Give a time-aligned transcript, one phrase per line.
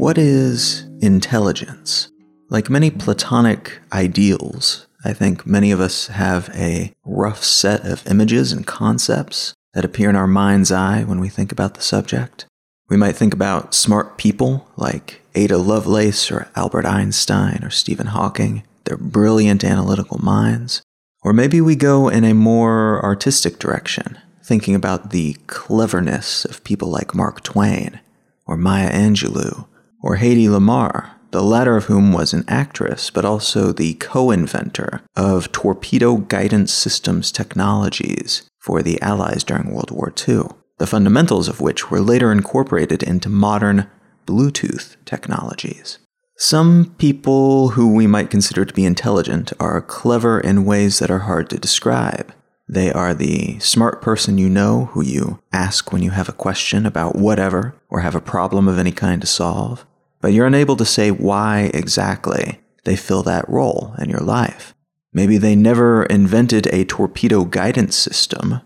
[0.00, 2.10] What is intelligence?
[2.48, 8.50] Like many Platonic ideals, I think many of us have a rough set of images
[8.50, 12.46] and concepts that appear in our mind's eye when we think about the subject.
[12.88, 18.64] We might think about smart people like Ada Lovelace or Albert Einstein or Stephen Hawking,
[18.84, 20.82] their brilliant analytical minds.
[21.22, 26.88] Or maybe we go in a more artistic direction, thinking about the cleverness of people
[26.88, 28.00] like Mark Twain
[28.46, 29.66] or Maya Angelou
[30.02, 35.02] or Hedy Lamarr, the latter of whom was an actress, but also the co inventor
[35.14, 40.44] of torpedo guidance systems technologies for the Allies during World War II,
[40.78, 43.88] the fundamentals of which were later incorporated into modern
[44.30, 45.98] Bluetooth technologies.
[46.36, 51.26] Some people who we might consider to be intelligent are clever in ways that are
[51.30, 52.32] hard to describe.
[52.68, 56.86] They are the smart person you know who you ask when you have a question
[56.86, 59.84] about whatever or have a problem of any kind to solve
[60.20, 64.74] but you're unable to say why exactly they fill that role in your life.
[65.12, 68.60] Maybe they never invented a torpedo guidance system,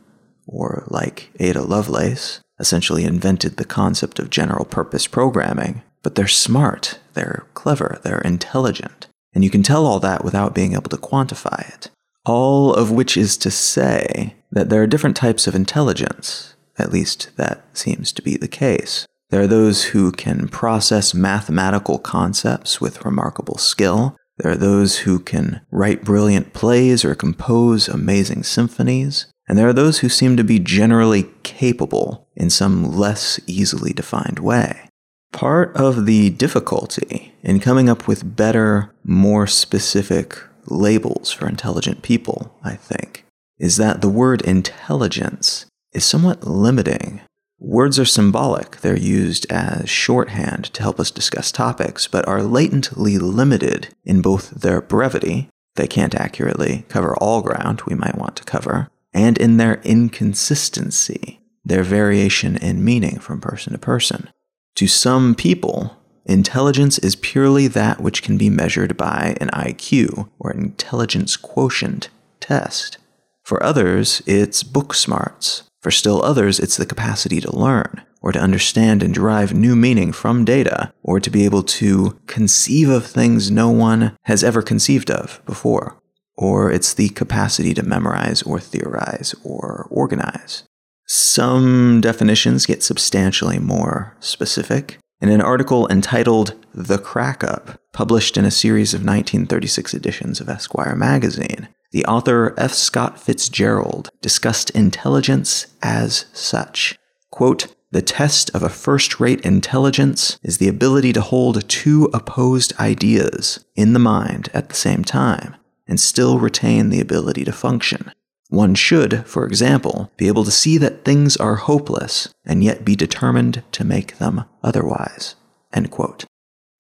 [0.47, 6.99] or like Ada Lovelace, essentially invented the concept of general purpose programming, but they're smart,
[7.15, 11.69] they're clever, they're intelligent, and you can tell all that without being able to quantify
[11.75, 11.91] it.
[12.25, 17.31] All of which is to say that there are different types of intelligence, at least
[17.37, 19.07] that seems to be the case.
[19.31, 24.17] There are those who can process mathematical concepts with remarkable skill.
[24.39, 29.27] There are those who can write brilliant plays or compose amazing symphonies.
[29.47, 34.39] And there are those who seem to be generally capable in some less easily defined
[34.39, 34.89] way.
[35.33, 42.57] Part of the difficulty in coming up with better, more specific labels for intelligent people,
[42.63, 43.25] I think,
[43.59, 47.21] is that the word intelligence is somewhat limiting
[47.67, 48.83] Words are symbolic.
[48.83, 54.51] They're used as shorthand to help us discuss topics, but are latently limited in both
[54.51, 59.57] their brevity, they can't accurately cover all ground we might want to cover, and in
[59.57, 64.29] their inconsistency, their variation in meaning from person to person.
[64.77, 70.53] To some people, intelligence is purely that which can be measured by an IQ, or
[70.53, 72.11] intelligence quotient,
[72.41, 72.99] test.
[73.45, 78.41] For others, it's book smarts, for still others, it's the capacity to learn, or to
[78.41, 83.51] understand and derive new meaning from data, or to be able to conceive of things
[83.51, 86.01] no one has ever conceived of before.
[86.37, 90.65] Or it's the capacity to memorize or theorize or organize.
[91.07, 94.99] Some definitions get substantially more specific.
[95.21, 100.49] In an article entitled The Crack Up, published in a series of 1936 editions of
[100.49, 102.73] Esquire magazine, the author F.
[102.73, 106.99] Scott Fitzgerald discussed intelligence as such.
[107.31, 112.73] Quote, the test of a first rate intelligence is the ability to hold two opposed
[112.81, 115.55] ideas in the mind at the same time
[115.87, 118.13] and still retain the ability to function.
[118.49, 122.95] One should, for example, be able to see that things are hopeless and yet be
[122.95, 125.35] determined to make them otherwise.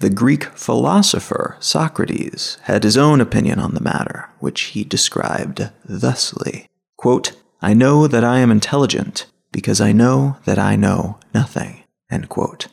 [0.01, 6.69] The Greek philosopher Socrates had his own opinion on the matter, which he described thusly
[6.97, 11.85] quote, I know that I am intelligent because I know that I know nothing.
[12.11, 12.69] End quote.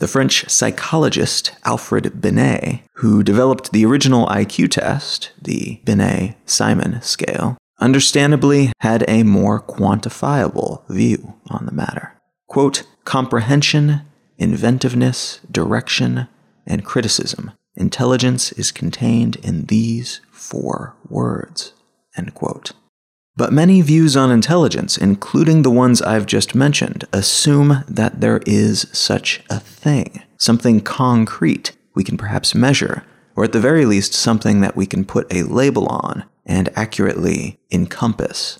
[0.00, 7.58] The French psychologist Alfred Binet, who developed the original IQ test, the Binet Simon scale,
[7.80, 12.14] understandably had a more quantifiable view on the matter.
[12.46, 14.00] Quote, comprehension,
[14.38, 16.28] inventiveness, direction,
[16.66, 17.52] and criticism.
[17.76, 21.74] Intelligence is contained in these four words.
[23.36, 28.86] But many views on intelligence, including the ones I've just mentioned, assume that there is
[28.92, 33.04] such a thing, something concrete we can perhaps measure,
[33.36, 37.58] or at the very least, something that we can put a label on and accurately
[37.70, 38.58] encompass.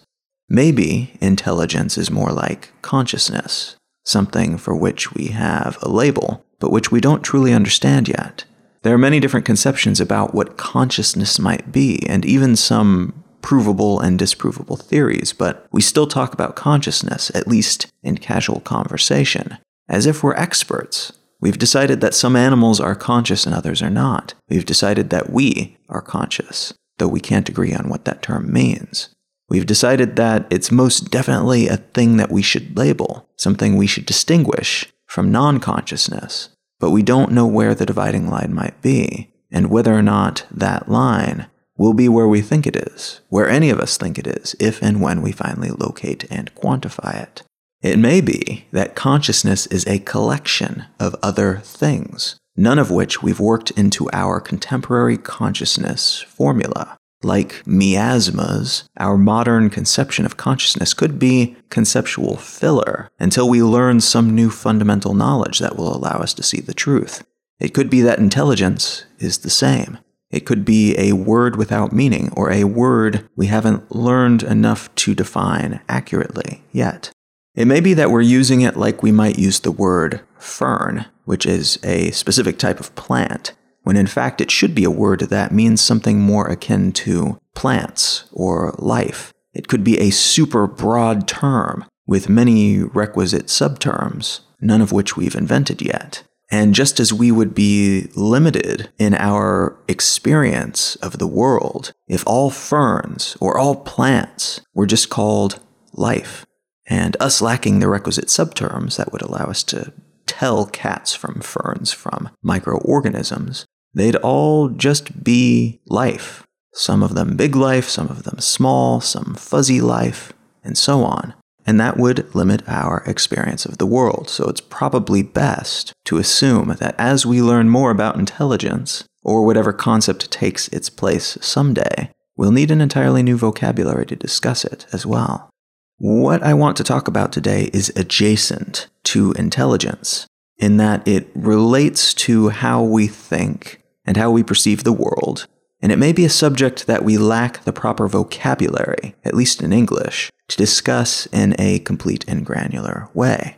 [0.48, 6.90] Maybe intelligence is more like consciousness, something for which we have a label, but which
[6.90, 8.44] we don't truly understand yet.
[8.82, 14.18] There are many different conceptions about what consciousness might be, and even some provable and
[14.18, 19.58] disprovable theories, but we still talk about consciousness, at least in casual conversation,
[19.88, 21.12] as if we're experts.
[21.40, 24.34] We've decided that some animals are conscious and others are not.
[24.48, 29.08] We've decided that we are conscious, though we can't agree on what that term means.
[29.48, 34.06] We've decided that it's most definitely a thing that we should label, something we should
[34.06, 39.70] distinguish, from non consciousness, but we don't know where the dividing line might be, and
[39.70, 41.46] whether or not that line
[41.80, 44.82] will be where we think it is, where any of us think it is, if
[44.82, 47.42] and when we finally locate and quantify it.
[47.80, 53.40] It may be that consciousness is a collection of other things, none of which we've
[53.40, 56.98] worked into our contemporary consciousness formula.
[57.22, 64.34] Like miasmas, our modern conception of consciousness could be conceptual filler until we learn some
[64.34, 67.24] new fundamental knowledge that will allow us to see the truth.
[67.58, 69.96] It could be that intelligence is the same.
[70.30, 75.14] It could be a word without meaning, or a word we haven't learned enough to
[75.14, 77.10] define accurately yet.
[77.54, 81.46] It may be that we're using it like we might use the word fern, which
[81.46, 85.52] is a specific type of plant, when in fact it should be a word that
[85.52, 89.32] means something more akin to plants or life.
[89.52, 95.34] It could be a super broad term with many requisite subterms, none of which we've
[95.34, 96.22] invented yet.
[96.50, 102.50] And just as we would be limited in our experience of the world if all
[102.50, 105.60] ferns or all plants were just called
[105.92, 106.44] life,
[106.88, 109.92] and us lacking the requisite subterms that would allow us to
[110.26, 113.64] tell cats from ferns from microorganisms,
[113.94, 116.46] they'd all just be life.
[116.72, 120.32] Some of them big life, some of them small, some fuzzy life,
[120.64, 121.34] and so on
[121.66, 124.28] and that would limit our experience of the world.
[124.28, 129.72] So it's probably best to assume that as we learn more about intelligence, or whatever
[129.72, 135.04] concept takes its place someday, we'll need an entirely new vocabulary to discuss it as
[135.04, 135.50] well.
[135.98, 140.26] What I want to talk about today is adjacent to intelligence,
[140.56, 145.46] in that it relates to how we think and how we perceive the world,
[145.82, 149.72] and it may be a subject that we lack the proper vocabulary, at least in
[149.72, 153.56] English, to discuss in a complete and granular way.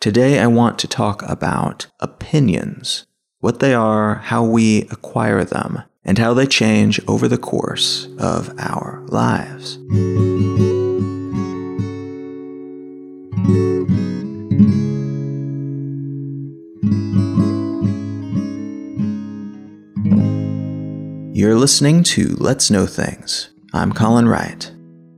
[0.00, 3.06] Today, I want to talk about opinions,
[3.38, 8.52] what they are, how we acquire them, and how they change over the course of
[8.58, 9.78] our lives.
[21.42, 23.50] You're listening to Let's Know Things.
[23.74, 24.70] I'm Colin Wright.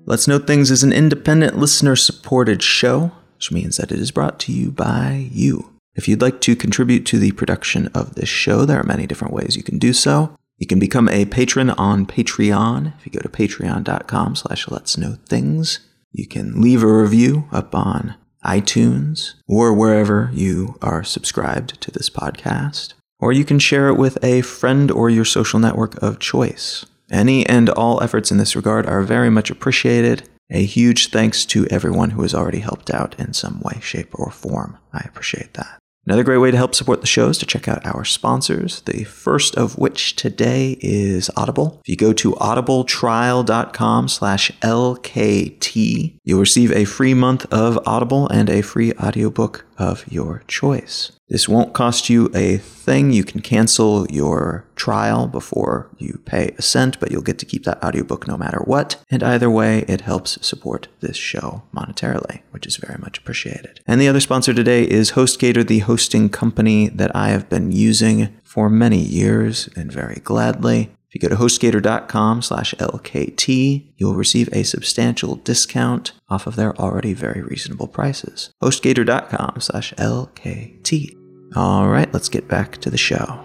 [0.06, 4.40] Let's Know Things is an independent listener supported show, which means that it is brought
[4.40, 5.74] to you by you.
[5.94, 9.34] If you'd like to contribute to the production of this show, there are many different
[9.34, 10.34] ways you can do so.
[10.56, 12.96] You can become a patron on Patreon.
[12.96, 15.80] If you go to patreon.com slash let's know things,
[16.10, 22.08] you can leave a review up on iTunes or wherever you are subscribed to this
[22.08, 22.94] podcast
[23.24, 26.84] or you can share it with a friend or your social network of choice.
[27.10, 30.28] Any and all efforts in this regard are very much appreciated.
[30.50, 34.30] A huge thanks to everyone who has already helped out in some way, shape, or
[34.30, 34.76] form.
[34.92, 35.78] I appreciate that.
[36.06, 39.04] Another great way to help support the show is to check out our sponsors, the
[39.04, 41.80] first of which today is Audible.
[41.82, 48.50] If you go to audibletrial.com slash LKT, you'll receive a free month of Audible and
[48.50, 51.12] a free audiobook of your choice.
[51.28, 53.12] This won't cost you a thing.
[53.12, 57.64] You can cancel your trial before you pay a cent, but you'll get to keep
[57.64, 58.96] that audiobook no matter what.
[59.10, 63.80] And either way, it helps support this show monetarily, which is very much appreciated.
[63.86, 68.36] And the other sponsor today is HostGator, the hosting company that I have been using
[68.42, 70.90] for many years and very gladly.
[71.14, 76.76] If you go to hostgator.com slash LKT, you'll receive a substantial discount off of their
[76.76, 78.50] already very reasonable prices.
[78.60, 81.14] hostgator.com slash LKT.
[81.54, 83.40] All right, let's get back to the show.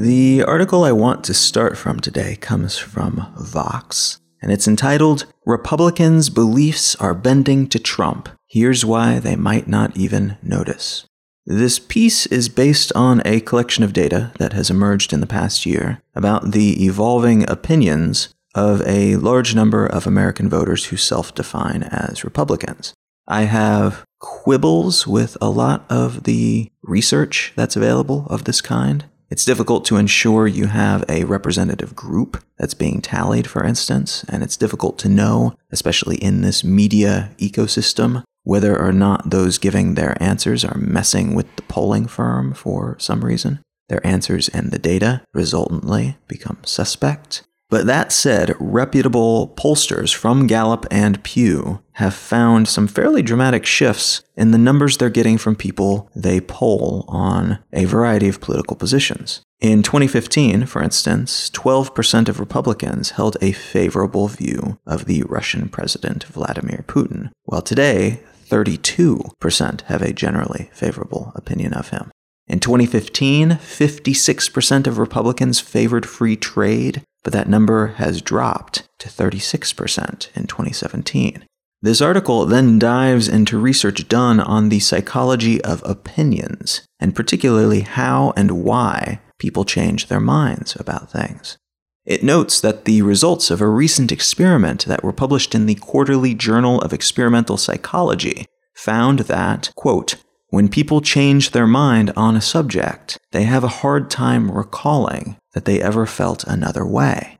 [0.00, 6.30] The article I want to start from today comes from Vox and it's entitled Republicans'
[6.30, 8.28] Beliefs Are Bending to Trump.
[8.46, 11.06] Here's why they might not even notice.
[11.44, 15.66] This piece is based on a collection of data that has emerged in the past
[15.66, 21.82] year about the evolving opinions of a large number of American voters who self define
[21.82, 22.94] as Republicans.
[23.26, 29.04] I have quibbles with a lot of the research that's available of this kind.
[29.30, 34.42] It's difficult to ensure you have a representative group that's being tallied, for instance, and
[34.42, 40.20] it's difficult to know, especially in this media ecosystem, whether or not those giving their
[40.20, 43.60] answers are messing with the polling firm for some reason.
[43.88, 47.44] Their answers and the data resultantly become suspect.
[47.70, 54.22] But that said, reputable pollsters from Gallup and Pew have found some fairly dramatic shifts
[54.36, 59.42] in the numbers they're getting from people they poll on a variety of political positions.
[59.60, 66.24] In 2015, for instance, 12% of Republicans held a favorable view of the Russian President
[66.24, 72.10] Vladimir Putin, while today, 32% have a generally favorable opinion of him.
[72.48, 80.36] In 2015, 56% of Republicans favored free trade, but that number has dropped to 36%
[80.36, 81.44] in 2017.
[81.82, 88.34] This article then dives into research done on the psychology of opinions, and particularly how
[88.36, 91.56] and why people change their minds about things.
[92.04, 96.34] It notes that the results of a recent experiment that were published in the Quarterly
[96.34, 100.16] Journal of Experimental Psychology found that, quote,
[100.50, 105.64] when people change their mind on a subject, they have a hard time recalling that
[105.64, 107.38] they ever felt another way.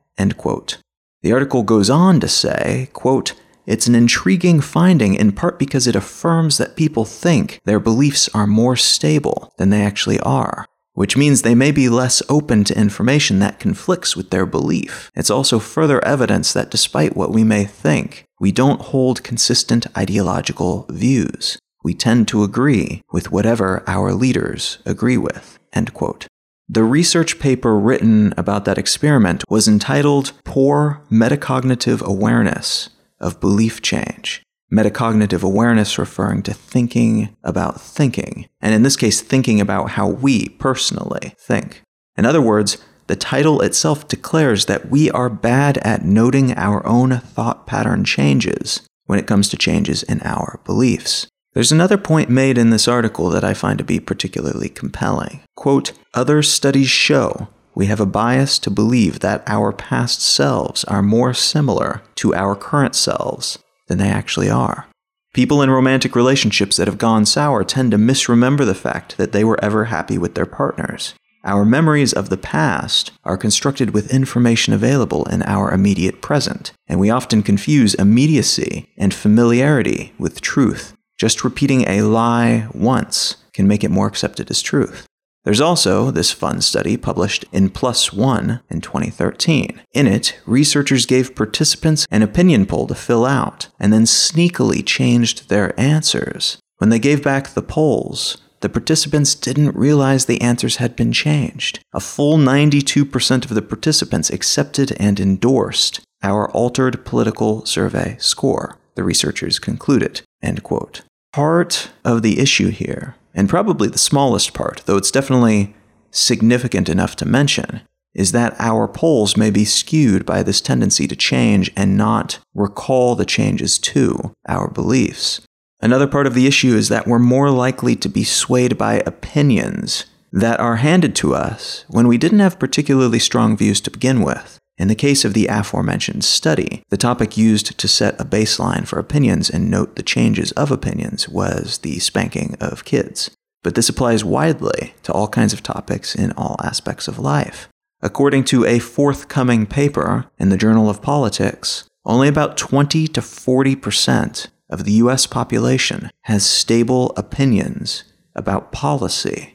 [1.22, 3.34] The article goes on to say, quote,
[3.66, 8.46] it's an intriguing finding in part because it affirms that people think their beliefs are
[8.46, 13.38] more stable than they actually are, which means they may be less open to information
[13.40, 15.10] that conflicts with their belief.
[15.14, 20.86] It's also further evidence that despite what we may think, we don't hold consistent ideological
[20.90, 21.58] views.
[21.82, 25.58] We tend to agree with whatever our leaders agree with.
[25.72, 26.26] End quote.
[26.68, 34.42] The research paper written about that experiment was entitled Poor Metacognitive Awareness of Belief Change.
[34.72, 40.48] Metacognitive awareness referring to thinking about thinking, and in this case, thinking about how we
[40.50, 41.82] personally think.
[42.16, 47.18] In other words, the title itself declares that we are bad at noting our own
[47.18, 51.26] thought pattern changes when it comes to changes in our beliefs.
[51.52, 55.40] There's another point made in this article that I find to be particularly compelling.
[55.56, 61.02] Quote, Other studies show we have a bias to believe that our past selves are
[61.02, 64.86] more similar to our current selves than they actually are.
[65.32, 69.44] People in romantic relationships that have gone sour tend to misremember the fact that they
[69.44, 71.14] were ever happy with their partners.
[71.44, 77.00] Our memories of the past are constructed with information available in our immediate present, and
[77.00, 80.94] we often confuse immediacy and familiarity with truth.
[81.20, 85.04] Just repeating a lie once can make it more accepted as truth.
[85.44, 89.82] There's also this fun study published in One in 2013.
[89.92, 95.50] In it, researchers gave participants an opinion poll to fill out and then sneakily changed
[95.50, 96.56] their answers.
[96.78, 101.80] When they gave back the polls, the participants didn't realize the answers had been changed.
[101.92, 109.04] A full 92% of the participants accepted and endorsed our altered political survey score, the
[109.04, 110.22] researchers concluded.
[110.42, 111.02] End quote.
[111.32, 115.74] Part of the issue here, and probably the smallest part, though it's definitely
[116.10, 117.82] significant enough to mention,
[118.14, 123.14] is that our polls may be skewed by this tendency to change and not recall
[123.14, 125.40] the changes to our beliefs.
[125.80, 130.06] Another part of the issue is that we're more likely to be swayed by opinions
[130.32, 134.59] that are handed to us when we didn't have particularly strong views to begin with.
[134.80, 138.98] In the case of the aforementioned study, the topic used to set a baseline for
[138.98, 143.30] opinions and note the changes of opinions was the spanking of kids.
[143.62, 147.68] But this applies widely to all kinds of topics in all aspects of life.
[148.00, 153.76] According to a forthcoming paper in the Journal of Politics, only about 20 to 40
[153.76, 159.52] percent of the US population has stable opinions about policy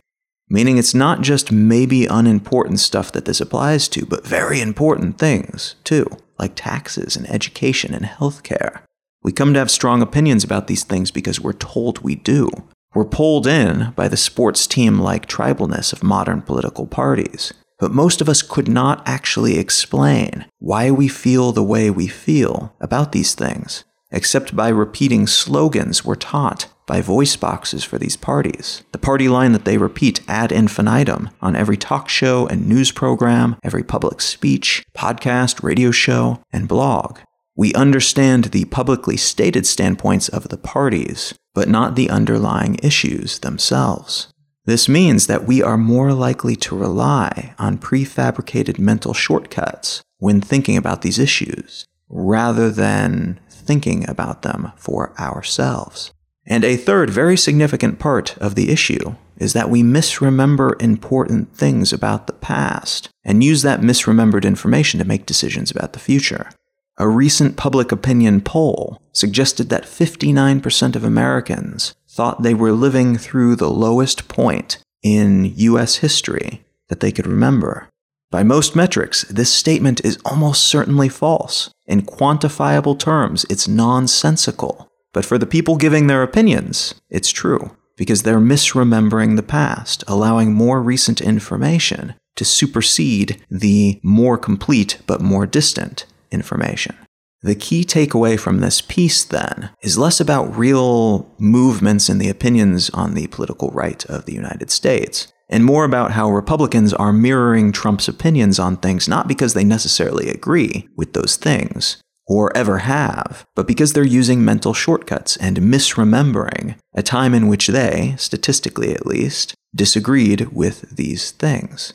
[0.49, 5.75] meaning it's not just maybe unimportant stuff that this applies to, but very important things,
[5.83, 6.05] too,
[6.39, 8.81] like taxes and education and healthcare.
[9.23, 12.49] We come to have strong opinions about these things because we're told we do.
[12.93, 17.53] We're pulled in by the sports team like tribalness of modern political parties.
[17.79, 22.73] But most of us could not actually explain why we feel the way we feel
[22.79, 28.83] about these things, except by repeating slogans we're taught by voice boxes for these parties.
[28.91, 33.57] The party line that they repeat ad infinitum on every talk show and news program,
[33.63, 37.19] every public speech, podcast, radio show, and blog.
[37.55, 44.27] We understand the publicly stated standpoints of the parties, but not the underlying issues themselves.
[44.65, 50.75] This means that we are more likely to rely on prefabricated mental shortcuts when thinking
[50.75, 56.11] about these issues, rather than thinking about them for ourselves.
[56.47, 61.91] And a third very significant part of the issue is that we misremember important things
[61.91, 66.49] about the past and use that misremembered information to make decisions about the future.
[66.97, 73.57] A recent public opinion poll suggested that 59% of Americans thought they were living through
[73.57, 77.89] the lowest point in US history that they could remember.
[78.31, 81.69] By most metrics, this statement is almost certainly false.
[81.85, 84.87] In quantifiable terms, it's nonsensical.
[85.15, 90.53] But for the people giving their opinions, it's true, because they're misremembering the past, allowing
[90.53, 96.97] more recent information to supersede the more complete but more distant information.
[97.43, 102.89] The key takeaway from this piece, then, is less about real movements in the opinions
[102.89, 107.71] on the political right of the United States, and more about how Republicans are mirroring
[107.71, 113.45] Trump's opinions on things not because they necessarily agree with those things, or ever have,
[113.55, 119.05] but because they're using mental shortcuts and misremembering a time in which they, statistically at
[119.05, 121.93] least, disagreed with these things.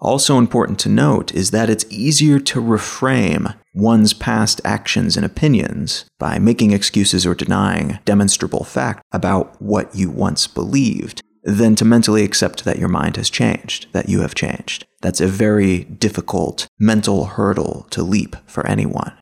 [0.00, 6.04] Also important to note is that it's easier to reframe one's past actions and opinions
[6.18, 12.24] by making excuses or denying demonstrable fact about what you once believed than to mentally
[12.24, 14.86] accept that your mind has changed, that you have changed.
[15.00, 19.12] That's a very difficult mental hurdle to leap for anyone.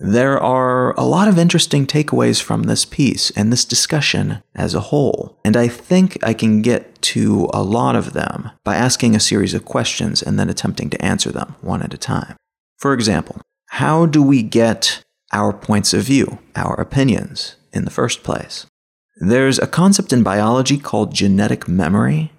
[0.00, 4.80] There are a lot of interesting takeaways from this piece and this discussion as a
[4.80, 9.20] whole, and I think I can get to a lot of them by asking a
[9.20, 12.36] series of questions and then attempting to answer them one at a time.
[12.76, 13.40] For example,
[13.70, 15.02] how do we get
[15.32, 18.66] our points of view, our opinions, in the first place?
[19.16, 22.30] There's a concept in biology called genetic memory,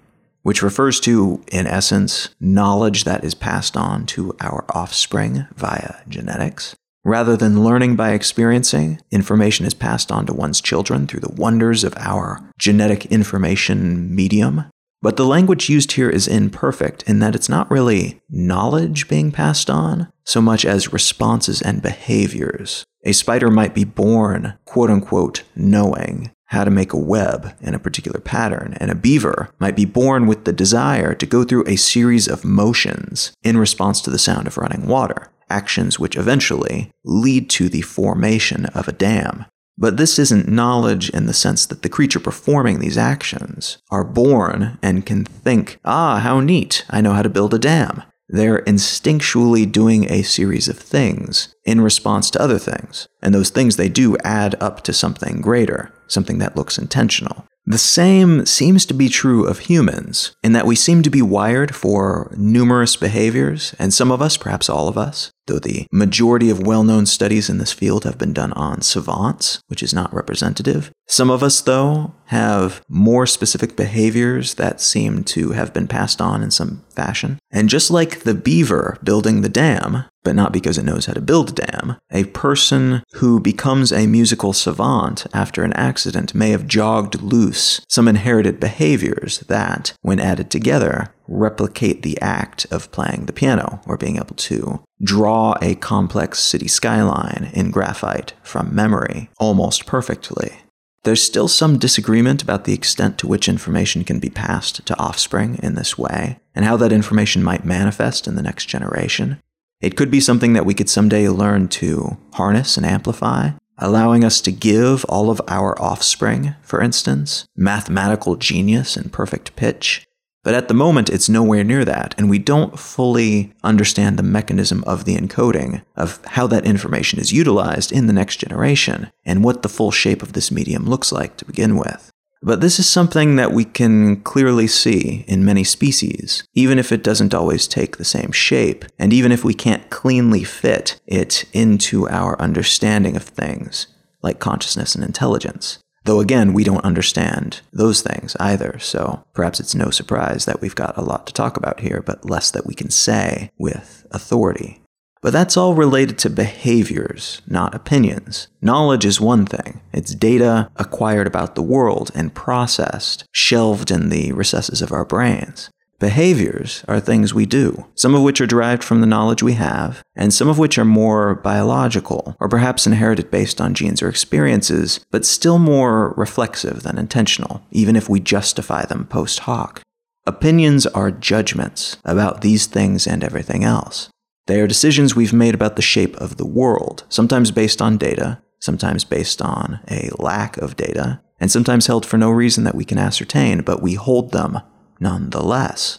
[0.42, 6.74] which refers to, in essence, knowledge that is passed on to our offspring via genetics.
[7.04, 11.82] Rather than learning by experiencing, information is passed on to one's children through the wonders
[11.82, 14.64] of our genetic information medium.
[15.00, 19.70] But the language used here is imperfect in that it's not really knowledge being passed
[19.70, 22.84] on so much as responses and behaviors.
[23.04, 27.78] A spider might be born, quote unquote, knowing how to make a web in a
[27.78, 31.76] particular pattern, and a beaver might be born with the desire to go through a
[31.76, 37.50] series of motions in response to the sound of running water actions which eventually lead
[37.50, 39.46] to the formation of a dam.
[39.76, 44.78] But this isn't knowledge in the sense that the creature performing these actions are born
[44.82, 48.02] and can think, ah, how neat, I know how to build a dam.
[48.28, 53.76] They're instinctually doing a series of things in response to other things, and those things
[53.76, 57.46] they do add up to something greater, something that looks intentional.
[57.66, 61.74] The same seems to be true of humans, in that we seem to be wired
[61.74, 66.66] for numerous behaviors, and some of us, perhaps all of us, though the majority of
[66.66, 70.92] well known studies in this field have been done on savants, which is not representative.
[71.08, 76.40] Some of us, though, have more specific behaviors that seem to have been passed on
[76.40, 77.38] in some fashion.
[77.50, 81.20] And just like the beaver building the dam, but not because it knows how to
[81.20, 86.68] build a dam, a person who becomes a musical savant after an accident may have
[86.68, 93.32] jogged loose some inherited behaviors that, when added together, replicate the act of playing the
[93.32, 99.86] piano or being able to draw a complex city skyline in graphite from memory almost
[99.86, 100.58] perfectly.
[101.04, 105.58] There's still some disagreement about the extent to which information can be passed to offspring
[105.62, 109.40] in this way, and how that information might manifest in the next generation.
[109.80, 114.42] It could be something that we could someday learn to harness and amplify, allowing us
[114.42, 120.04] to give all of our offspring, for instance, mathematical genius and perfect pitch,
[120.42, 124.82] but at the moment, it's nowhere near that, and we don't fully understand the mechanism
[124.84, 129.62] of the encoding, of how that information is utilized in the next generation, and what
[129.62, 132.10] the full shape of this medium looks like to begin with.
[132.42, 137.04] But this is something that we can clearly see in many species, even if it
[137.04, 142.08] doesn't always take the same shape, and even if we can't cleanly fit it into
[142.08, 143.88] our understanding of things,
[144.22, 145.80] like consciousness and intelligence.
[146.04, 150.74] Though again, we don't understand those things either, so perhaps it's no surprise that we've
[150.74, 154.80] got a lot to talk about here, but less that we can say with authority.
[155.22, 158.48] But that's all related to behaviors, not opinions.
[158.62, 159.82] Knowledge is one thing.
[159.92, 165.70] It's data acquired about the world and processed, shelved in the recesses of our brains.
[166.00, 170.02] Behaviors are things we do, some of which are derived from the knowledge we have,
[170.16, 175.04] and some of which are more biological, or perhaps inherited based on genes or experiences,
[175.10, 179.82] but still more reflexive than intentional, even if we justify them post hoc.
[180.26, 184.08] Opinions are judgments about these things and everything else.
[184.46, 188.40] They are decisions we've made about the shape of the world, sometimes based on data,
[188.58, 192.86] sometimes based on a lack of data, and sometimes held for no reason that we
[192.86, 194.60] can ascertain, but we hold them
[195.00, 195.98] nonetheless.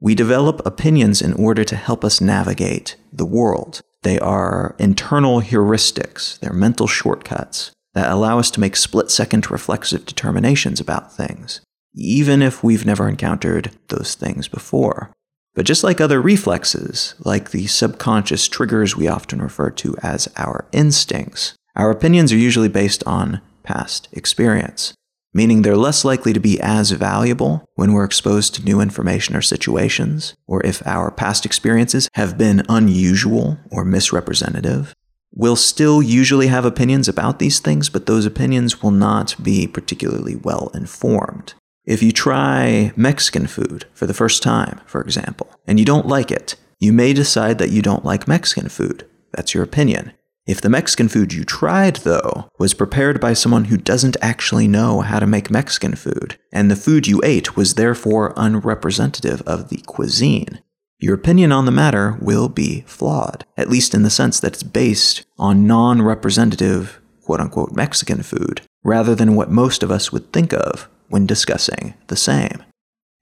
[0.00, 3.80] We develop opinions in order to help us navigate the world.
[4.02, 10.06] They are internal heuristics, they're mental shortcuts that allow us to make split second reflexive
[10.06, 11.60] determinations about things,
[11.94, 15.12] even if we've never encountered those things before.
[15.54, 20.66] But just like other reflexes, like the subconscious triggers we often refer to as our
[20.72, 24.94] instincts, our opinions are usually based on past experience.
[25.32, 29.42] Meaning they're less likely to be as valuable when we're exposed to new information or
[29.42, 34.94] situations, or if our past experiences have been unusual or misrepresentative.
[35.32, 40.34] We'll still usually have opinions about these things, but those opinions will not be particularly
[40.34, 41.54] well informed.
[41.84, 46.30] If you try Mexican food for the first time, for example, and you don't like
[46.30, 49.06] it, you may decide that you don't like Mexican food.
[49.32, 50.12] That's your opinion.
[50.46, 55.00] If the Mexican food you tried, though, was prepared by someone who doesn't actually know
[55.00, 59.82] how to make Mexican food, and the food you ate was therefore unrepresentative of the
[59.86, 60.60] cuisine,
[61.00, 64.62] your opinion on the matter will be flawed, at least in the sense that it's
[64.62, 70.30] based on non representative, quote unquote, Mexican food, rather than what most of us would
[70.30, 72.62] think of when discussing the same.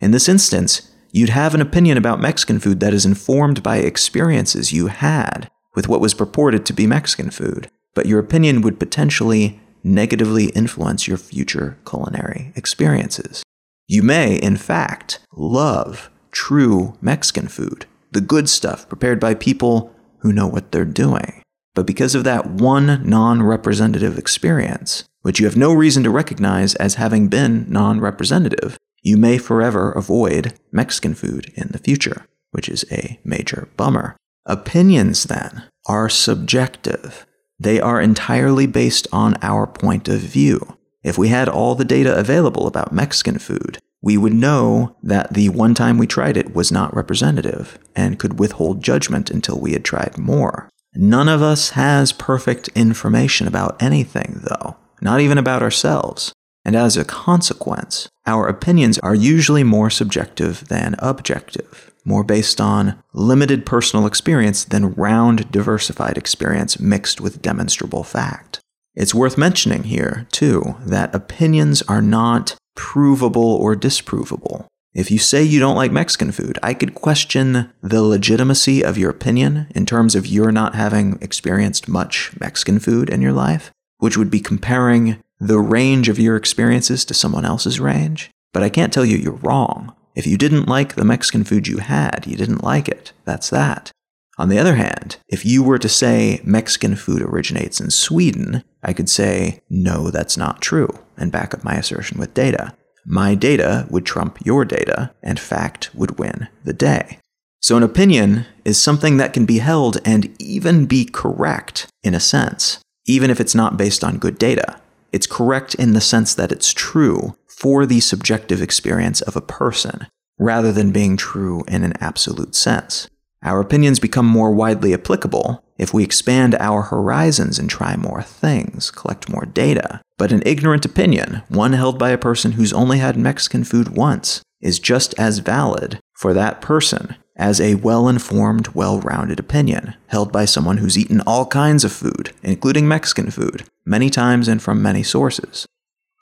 [0.00, 4.72] In this instance, you'd have an opinion about Mexican food that is informed by experiences
[4.72, 5.48] you had
[5.78, 11.06] with what was purported to be Mexican food, but your opinion would potentially negatively influence
[11.06, 13.44] your future culinary experiences.
[13.86, 20.32] You may, in fact, love true Mexican food, the good stuff prepared by people who
[20.32, 21.42] know what they're doing.
[21.76, 26.74] But because of that one non representative experience, which you have no reason to recognize
[26.74, 32.68] as having been non representative, you may forever avoid Mexican food in the future, which
[32.68, 34.16] is a major bummer.
[34.48, 37.26] Opinions, then, are subjective.
[37.60, 40.78] They are entirely based on our point of view.
[41.04, 45.50] If we had all the data available about Mexican food, we would know that the
[45.50, 49.84] one time we tried it was not representative and could withhold judgment until we had
[49.84, 50.70] tried more.
[50.94, 56.32] None of us has perfect information about anything, though, not even about ourselves.
[56.64, 63.00] And as a consequence, our opinions are usually more subjective than objective, more based on
[63.12, 68.60] limited personal experience than round, diversified experience mixed with demonstrable fact.
[68.94, 74.66] It's worth mentioning here, too, that opinions are not provable or disprovable.
[74.94, 79.10] If you say you don't like Mexican food, I could question the legitimacy of your
[79.10, 84.16] opinion in terms of your not having experienced much Mexican food in your life, which
[84.16, 88.30] would be comparing the range of your experiences to someone else's range.
[88.52, 89.94] But I can't tell you you're wrong.
[90.18, 93.12] If you didn't like the Mexican food you had, you didn't like it.
[93.24, 93.92] That's that.
[94.36, 98.92] On the other hand, if you were to say Mexican food originates in Sweden, I
[98.94, 102.74] could say, no, that's not true, and back up my assertion with data.
[103.06, 107.20] My data would trump your data, and fact would win the day.
[107.60, 112.20] So, an opinion is something that can be held and even be correct in a
[112.20, 114.80] sense, even if it's not based on good data.
[115.12, 120.06] It's correct in the sense that it's true for the subjective experience of a person,
[120.38, 123.08] rather than being true in an absolute sense.
[123.42, 128.90] Our opinions become more widely applicable if we expand our horizons and try more things,
[128.90, 130.02] collect more data.
[130.16, 134.42] But an ignorant opinion, one held by a person who's only had Mexican food once,
[134.60, 140.32] is just as valid for that person as a well informed, well rounded opinion held
[140.32, 144.82] by someone who's eaten all kinds of food, including Mexican food, many times and from
[144.82, 145.64] many sources.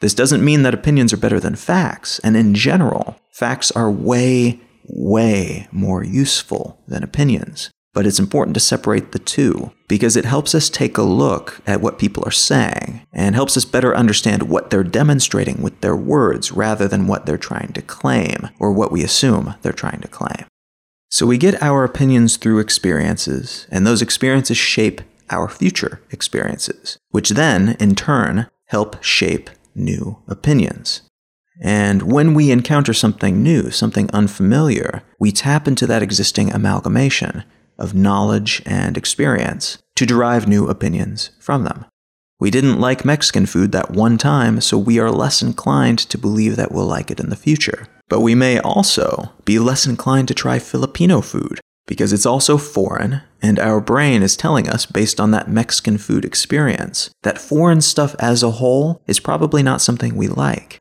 [0.03, 4.61] This doesn't mean that opinions are better than facts, and in general, facts are way,
[4.85, 7.71] way more useful than opinions.
[7.97, 11.81] But it's important to separate the two because it helps us take a look at
[11.81, 16.53] what people are saying and helps us better understand what they're demonstrating with their words
[16.53, 20.45] rather than what they're trying to claim or what we assume they're trying to claim.
[21.09, 27.31] So we get our opinions through experiences, and those experiences shape our future experiences, which
[27.31, 31.01] then, in turn, help shape new opinions.
[31.63, 37.45] And when we encounter something new, something unfamiliar, we tap into that existing amalgamation
[37.79, 41.85] of knowledge and experience to derive new opinions from them.
[42.39, 46.57] We didn't like Mexican food that one time, so we are less inclined to believe
[46.57, 47.89] that we'll like it in the future.
[48.09, 53.23] But we may also be less inclined to try Filipino food because it's also foreign,
[53.41, 58.15] and our brain is telling us, based on that Mexican food experience, that foreign stuff
[58.19, 60.79] as a whole is probably not something we like.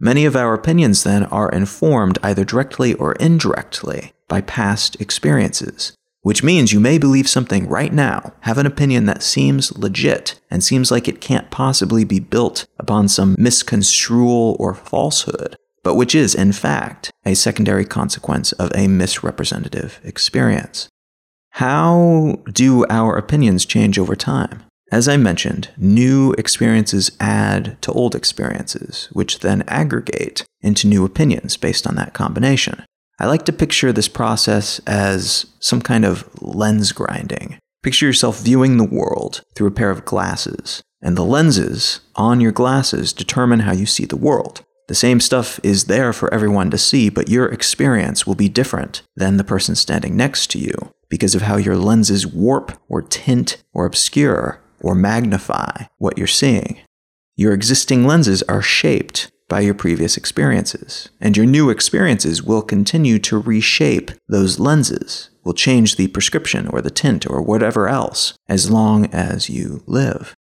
[0.00, 5.92] Many of our opinions then are informed either directly or indirectly by past experiences,
[6.28, 10.62] which means you may believe something right now, have an opinion that seems legit and
[10.62, 16.34] seems like it can't possibly be built upon some misconstrual or falsehood, but which is,
[16.34, 20.90] in fact, a secondary consequence of a misrepresentative experience.
[21.52, 24.64] How do our opinions change over time?
[24.92, 31.56] As I mentioned, new experiences add to old experiences, which then aggregate into new opinions
[31.56, 32.84] based on that combination.
[33.20, 37.58] I like to picture this process as some kind of lens grinding.
[37.82, 40.82] Picture yourself viewing the world through a pair of glasses.
[41.00, 44.64] and the lenses on your glasses determine how you see the world.
[44.88, 49.02] The same stuff is there for everyone to see, but your experience will be different
[49.14, 50.74] than the person standing next to you
[51.08, 56.80] because of how your lenses warp or tint or obscure or magnify what you're seeing.
[57.36, 63.18] Your existing lenses are shaped by your previous experiences, and your new experiences will continue
[63.20, 68.70] to reshape those lenses, will change the prescription or the tint or whatever else as
[68.70, 70.34] long as you live.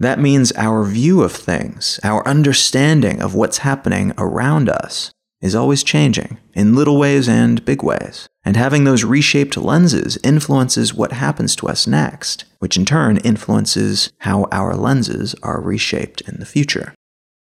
[0.00, 5.84] That means our view of things, our understanding of what's happening around us, is always
[5.84, 8.26] changing in little ways and big ways.
[8.46, 14.10] And having those reshaped lenses influences what happens to us next, which in turn influences
[14.20, 16.93] how our lenses are reshaped in the future.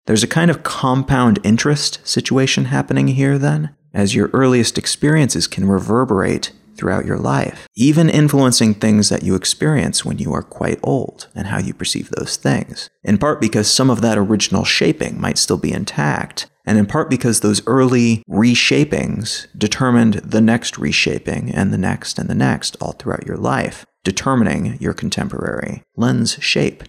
[0.06, 5.68] There's a kind of compound interest situation happening here, then, as your earliest experiences can
[5.68, 11.28] reverberate throughout your life, even influencing things that you experience when you are quite old
[11.34, 12.90] and how you perceive those things.
[13.04, 17.08] In part because some of that original shaping might still be intact, and in part
[17.08, 22.92] because those early reshapings determined the next reshaping and the next and the next all
[22.92, 26.82] throughout your life, determining your contemporary lens shape.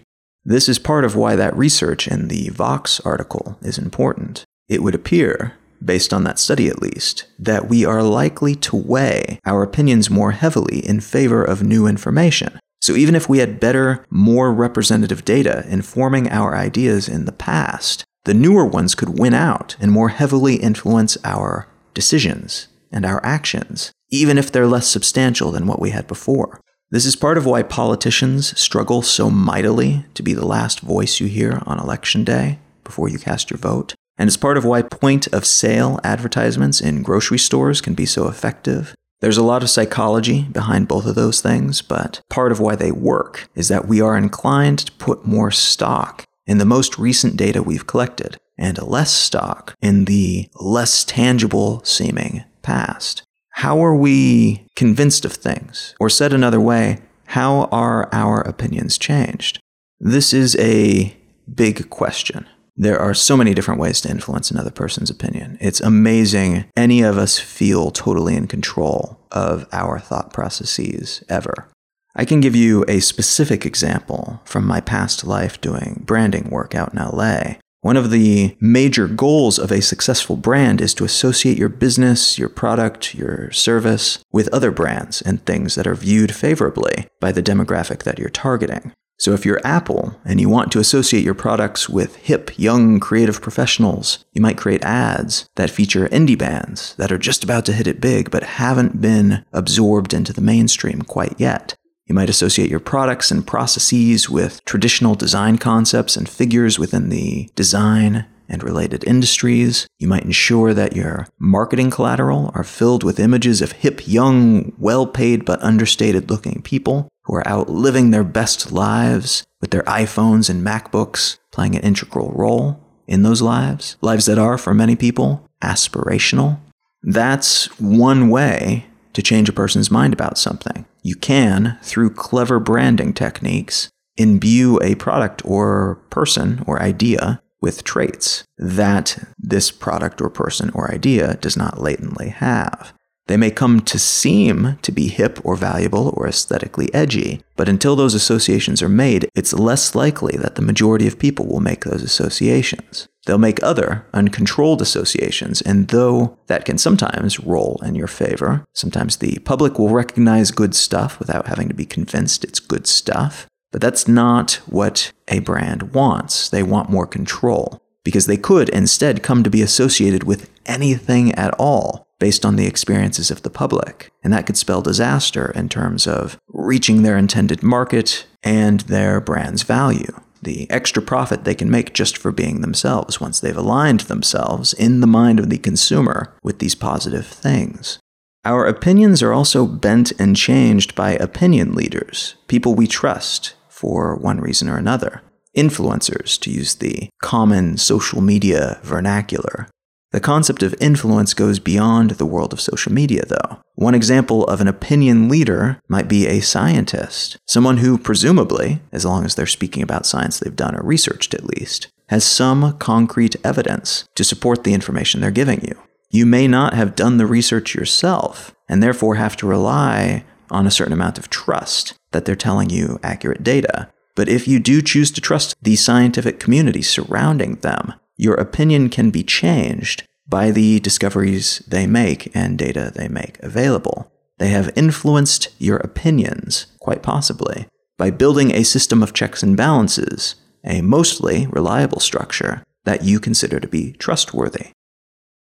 [0.44, 4.44] This is part of why that research in the Vox article is important.
[4.68, 5.54] It would appear
[5.84, 10.32] based on that study at least, that we are likely to weigh our opinions more
[10.32, 12.58] heavily in favor of new information.
[12.80, 18.04] So even if we had better, more representative data informing our ideas in the past,
[18.24, 23.92] the newer ones could win out and more heavily influence our decisions and our actions,
[24.10, 26.60] even if they're less substantial than what we had before.
[26.94, 31.26] This is part of why politicians struggle so mightily to be the last voice you
[31.26, 33.96] hear on election day before you cast your vote.
[34.16, 38.28] And it's part of why point of sale advertisements in grocery stores can be so
[38.28, 38.94] effective.
[39.20, 42.92] There's a lot of psychology behind both of those things, but part of why they
[42.92, 47.60] work is that we are inclined to put more stock in the most recent data
[47.60, 53.24] we've collected and less stock in the less tangible seeming past.
[53.58, 55.94] How are we convinced of things?
[56.00, 59.60] Or said another way, how are our opinions changed?
[60.00, 61.16] This is a
[61.54, 62.46] big question.
[62.76, 65.56] There are so many different ways to influence another person's opinion.
[65.60, 71.68] It's amazing any of us feel totally in control of our thought processes ever.
[72.16, 76.92] I can give you a specific example from my past life doing branding work out
[76.92, 77.54] in LA.
[77.84, 82.48] One of the major goals of a successful brand is to associate your business, your
[82.48, 88.04] product, your service with other brands and things that are viewed favorably by the demographic
[88.04, 88.92] that you're targeting.
[89.18, 93.42] So if you're Apple and you want to associate your products with hip, young, creative
[93.42, 97.86] professionals, you might create ads that feature indie bands that are just about to hit
[97.86, 101.74] it big but haven't been absorbed into the mainstream quite yet.
[102.06, 107.50] You might associate your products and processes with traditional design concepts and figures within the
[107.54, 109.86] design and related industries.
[109.98, 115.06] You might ensure that your marketing collateral are filled with images of hip, young, well
[115.06, 120.50] paid but understated looking people who are out living their best lives with their iPhones
[120.50, 125.46] and MacBooks playing an integral role in those lives, lives that are, for many people,
[125.62, 126.58] aspirational.
[127.02, 130.84] That's one way to change a person's mind about something.
[131.04, 138.42] You can, through clever branding techniques, imbue a product or person or idea with traits
[138.56, 142.94] that this product or person or idea does not latently have.
[143.26, 147.96] They may come to seem to be hip or valuable or aesthetically edgy, but until
[147.96, 152.02] those associations are made, it's less likely that the majority of people will make those
[152.02, 153.08] associations.
[153.24, 159.16] They'll make other, uncontrolled associations, and though that can sometimes roll in your favor, sometimes
[159.16, 163.46] the public will recognize good stuff without having to be convinced it's good stuff.
[163.72, 166.50] But that's not what a brand wants.
[166.50, 171.54] They want more control, because they could instead come to be associated with anything at
[171.58, 174.10] all based on the experiences of the public.
[174.22, 179.62] And that could spell disaster in terms of reaching their intended market and their brand's
[179.62, 180.20] value.
[180.42, 185.00] The extra profit they can make just for being themselves once they've aligned themselves in
[185.00, 187.98] the mind of the consumer with these positive things.
[188.44, 194.38] Our opinions are also bent and changed by opinion leaders, people we trust for one
[194.38, 195.22] reason or another.
[195.56, 199.68] Influencers, to use the common social media vernacular,
[200.14, 203.58] the concept of influence goes beyond the world of social media, though.
[203.74, 209.24] One example of an opinion leader might be a scientist, someone who, presumably, as long
[209.24, 214.04] as they're speaking about science they've done or researched at least, has some concrete evidence
[214.14, 215.76] to support the information they're giving you.
[216.10, 220.70] You may not have done the research yourself, and therefore have to rely on a
[220.70, 223.90] certain amount of trust that they're telling you accurate data.
[224.14, 229.10] But if you do choose to trust the scientific community surrounding them, your opinion can
[229.10, 234.10] be changed by the discoveries they make and data they make available.
[234.38, 237.66] They have influenced your opinions, quite possibly,
[237.98, 243.60] by building a system of checks and balances, a mostly reliable structure that you consider
[243.60, 244.70] to be trustworthy.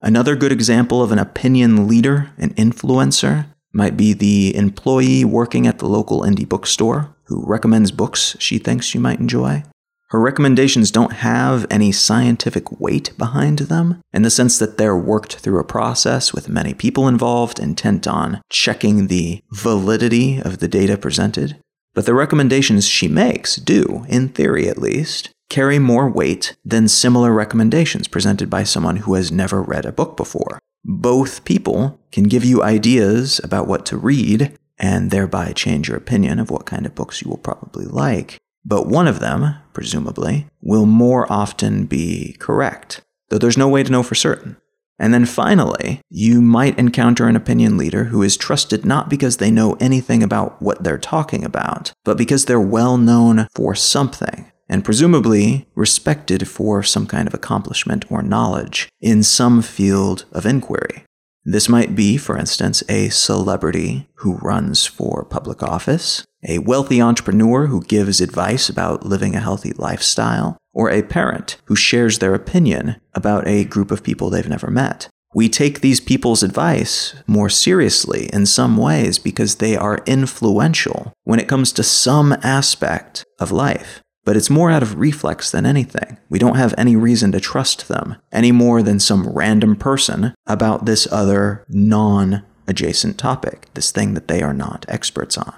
[0.02, 5.80] Another good example of an opinion leader, an influencer, might be the employee working at
[5.80, 9.64] the local indie bookstore who recommends books she thinks you might enjoy.
[10.12, 15.38] Her recommendations don't have any scientific weight behind them, in the sense that they're worked
[15.38, 20.98] through a process with many people involved intent on checking the validity of the data
[20.98, 21.56] presented.
[21.94, 27.32] But the recommendations she makes do, in theory at least, carry more weight than similar
[27.32, 30.60] recommendations presented by someone who has never read a book before.
[30.84, 36.38] Both people can give you ideas about what to read and thereby change your opinion
[36.38, 38.38] of what kind of books you will probably like.
[38.64, 43.92] But one of them, presumably, will more often be correct, though there's no way to
[43.92, 44.58] know for certain.
[45.00, 49.50] And then finally, you might encounter an opinion leader who is trusted not because they
[49.50, 54.86] know anything about what they're talking about, but because they're well known for something, and
[54.86, 61.04] presumably respected for some kind of accomplishment or knowledge in some field of inquiry.
[61.44, 67.68] This might be, for instance, a celebrity who runs for public office, a wealthy entrepreneur
[67.68, 72.96] who gives advice about living a healthy lifestyle, or a parent who shares their opinion
[73.14, 75.08] about a group of people they've never met.
[75.34, 81.40] We take these people's advice more seriously in some ways because they are influential when
[81.40, 84.02] it comes to some aspect of life.
[84.24, 86.18] But it's more out of reflex than anything.
[86.30, 90.86] We don't have any reason to trust them, any more than some random person about
[90.86, 95.56] this other non adjacent topic, this thing that they are not experts on.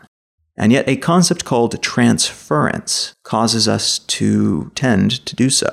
[0.55, 5.69] And yet, a concept called transference causes us to tend to do so.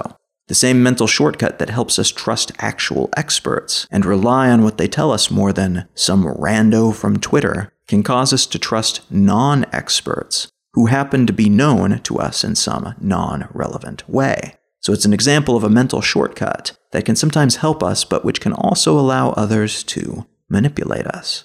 [0.48, 4.88] The same mental shortcut that helps us trust actual experts and rely on what they
[4.88, 10.48] tell us more than some rando from Twitter can cause us to trust non experts
[10.72, 14.54] who happen to be known to us in some non relevant way.
[14.80, 18.40] So it's an example of a mental shortcut that can sometimes help us, but which
[18.40, 21.44] can also allow others to manipulate us.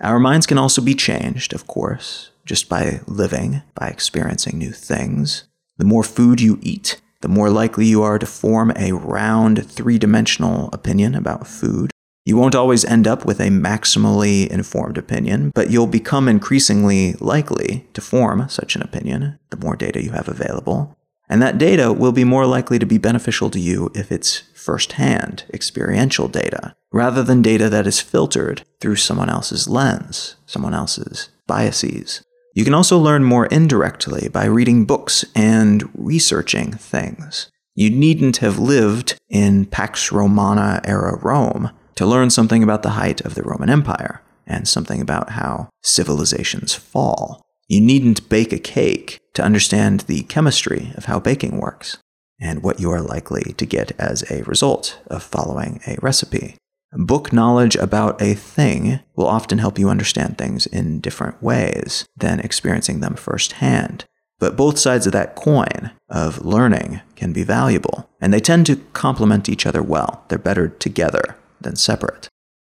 [0.00, 5.44] Our minds can also be changed, of course, just by living, by experiencing new things.
[5.76, 9.98] The more food you eat, the more likely you are to form a round, three
[9.98, 11.90] dimensional opinion about food.
[12.24, 17.86] You won't always end up with a maximally informed opinion, but you'll become increasingly likely
[17.92, 20.96] to form such an opinion the more data you have available.
[21.28, 25.44] And that data will be more likely to be beneficial to you if it's firsthand,
[25.52, 32.22] experiential data, rather than data that is filtered through someone else's lens, someone else's biases.
[32.58, 37.52] You can also learn more indirectly by reading books and researching things.
[37.76, 43.20] You needn't have lived in Pax Romana era Rome to learn something about the height
[43.20, 47.42] of the Roman Empire and something about how civilizations fall.
[47.68, 51.98] You needn't bake a cake to understand the chemistry of how baking works
[52.40, 56.56] and what you are likely to get as a result of following a recipe.
[56.92, 62.40] Book knowledge about a thing will often help you understand things in different ways than
[62.40, 64.06] experiencing them firsthand.
[64.38, 68.76] But both sides of that coin of learning can be valuable, and they tend to
[68.92, 70.24] complement each other well.
[70.28, 72.28] They're better together than separate.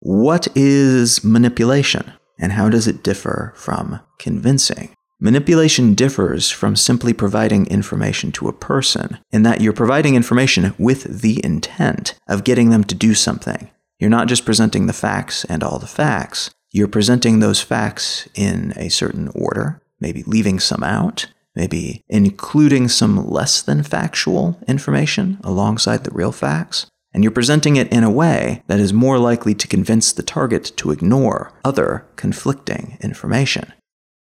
[0.01, 4.95] What is manipulation, and how does it differ from convincing?
[5.21, 11.23] Manipulation differs from simply providing information to a person in that you're providing information with
[11.23, 13.69] the intent of getting them to do something.
[13.99, 18.73] You're not just presenting the facts and all the facts, you're presenting those facts in
[18.77, 26.05] a certain order, maybe leaving some out, maybe including some less than factual information alongside
[26.05, 26.87] the real facts.
[27.13, 30.73] And you're presenting it in a way that is more likely to convince the target
[30.77, 33.73] to ignore other conflicting information.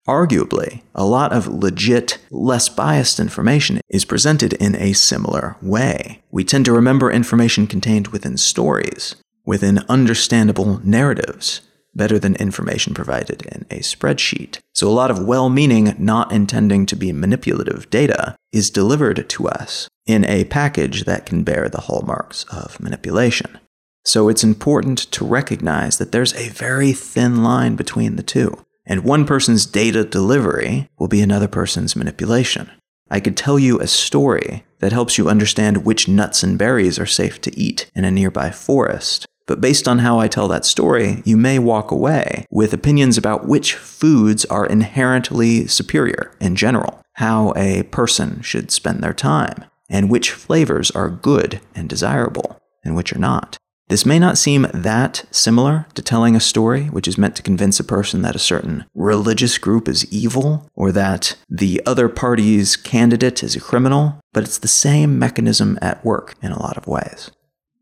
[0.09, 6.23] Arguably, a lot of legit, less biased information is presented in a similar way.
[6.33, 9.15] We tend to remember information contained within stories,
[9.51, 11.61] within understandable narratives
[11.93, 14.61] better than information provided in a spreadsheet.
[14.73, 19.49] So, a lot of well meaning, not intending to be manipulative data is delivered to
[19.49, 23.59] us in a package that can bear the hallmarks of manipulation.
[24.05, 29.03] So, it's important to recognize that there's a very thin line between the two, and
[29.03, 32.71] one person's data delivery will be another person's manipulation.
[33.11, 37.07] I could tell you a story that helps you understand which nuts and berries are
[37.07, 41.25] safe to eat in a nearby forest, But based on how I tell that story,
[41.25, 47.53] you may walk away with opinions about which foods are inherently superior in general, how
[47.57, 53.13] a person should spend their time, and which flavors are good and desirable, and which
[53.13, 53.59] are not.
[53.89, 57.81] This may not seem that similar to telling a story which is meant to convince
[57.81, 63.43] a person that a certain religious group is evil or that the other party's candidate
[63.43, 67.33] is a criminal, but it's the same mechanism at work in a lot of ways.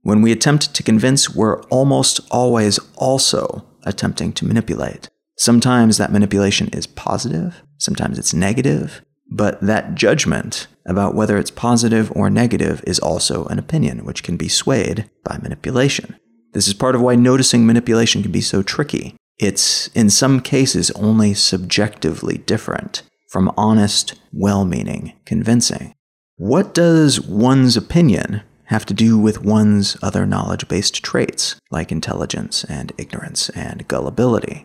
[0.08, 5.10] When we attempt to convince, we're almost always also attempting to manipulate.
[5.36, 12.10] Sometimes that manipulation is positive, sometimes it's negative, but that judgment about whether it's positive
[12.16, 16.16] or negative is also an opinion, which can be swayed by manipulation.
[16.54, 19.14] This is part of why noticing manipulation can be so tricky.
[19.36, 25.92] It's, in some cases, only subjectively different from honest, well meaning convincing.
[26.36, 32.64] What does one's opinion have to do with one's other knowledge based traits, like intelligence
[32.64, 34.64] and ignorance and gullibility?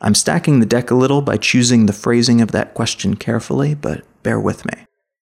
[0.00, 4.04] I'm stacking the deck a little by choosing the phrasing of that question carefully, but
[4.22, 4.84] bear with me.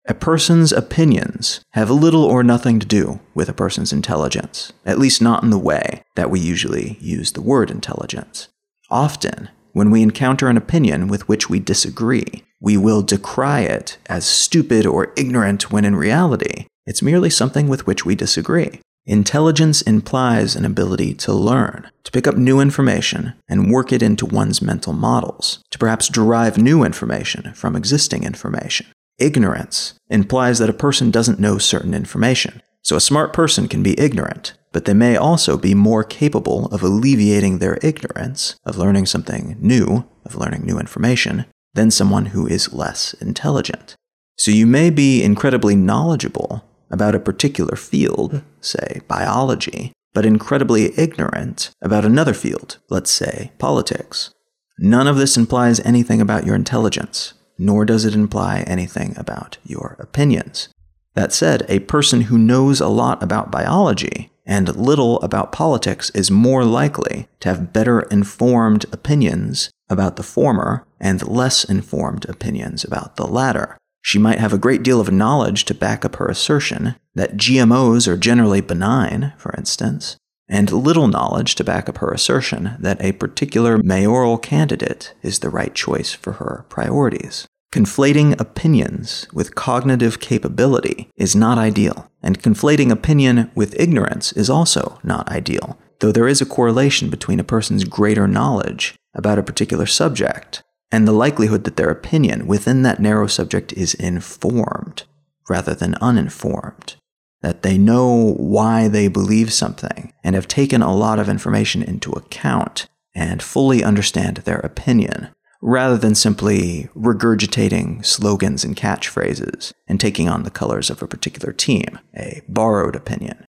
[0.08, 5.20] A person's opinions have little or nothing to do with a person's intelligence, at least
[5.20, 8.48] not in the way that we usually use the word intelligence.
[8.90, 14.26] Often, when we encounter an opinion with which we disagree, we will decry it as
[14.26, 18.80] stupid or ignorant when in reality, it's merely something with which we disagree.
[19.06, 24.26] Intelligence implies an ability to learn, to pick up new information and work it into
[24.26, 28.86] one's mental models, to perhaps derive new information from existing information.
[29.18, 32.62] Ignorance implies that a person doesn't know certain information.
[32.82, 36.82] So a smart person can be ignorant, but they may also be more capable of
[36.82, 41.44] alleviating their ignorance, of learning something new, of learning new information,
[41.74, 43.96] than someone who is less intelligent.
[44.36, 51.70] So you may be incredibly knowledgeable about a particular field, say biology, but incredibly ignorant
[51.82, 54.30] about another field, let's say politics.
[54.78, 59.96] None of this implies anything about your intelligence, nor does it imply anything about your
[59.98, 60.68] opinions.
[61.14, 66.28] That said, a person who knows a lot about biology and little about politics is
[66.28, 73.14] more likely to have better informed opinions about the former and less informed opinions about
[73.14, 73.78] the latter.
[74.02, 78.08] She might have a great deal of knowledge to back up her assertion that GMOs
[78.08, 80.16] are generally benign, for instance,
[80.48, 85.50] and little knowledge to back up her assertion that a particular mayoral candidate is the
[85.50, 87.46] right choice for her priorities.
[87.72, 94.98] Conflating opinions with cognitive capability is not ideal, and conflating opinion with ignorance is also
[95.02, 99.86] not ideal, though there is a correlation between a person's greater knowledge about a particular
[99.86, 100.62] subject
[100.92, 105.04] and the likelihood that their opinion within that narrow subject is informed
[105.48, 106.96] rather than uninformed.
[107.42, 112.12] That they know why they believe something and have taken a lot of information into
[112.12, 115.28] account and fully understand their opinion,
[115.62, 121.52] rather than simply regurgitating slogans and catchphrases and taking on the colors of a particular
[121.52, 123.44] team, a borrowed opinion.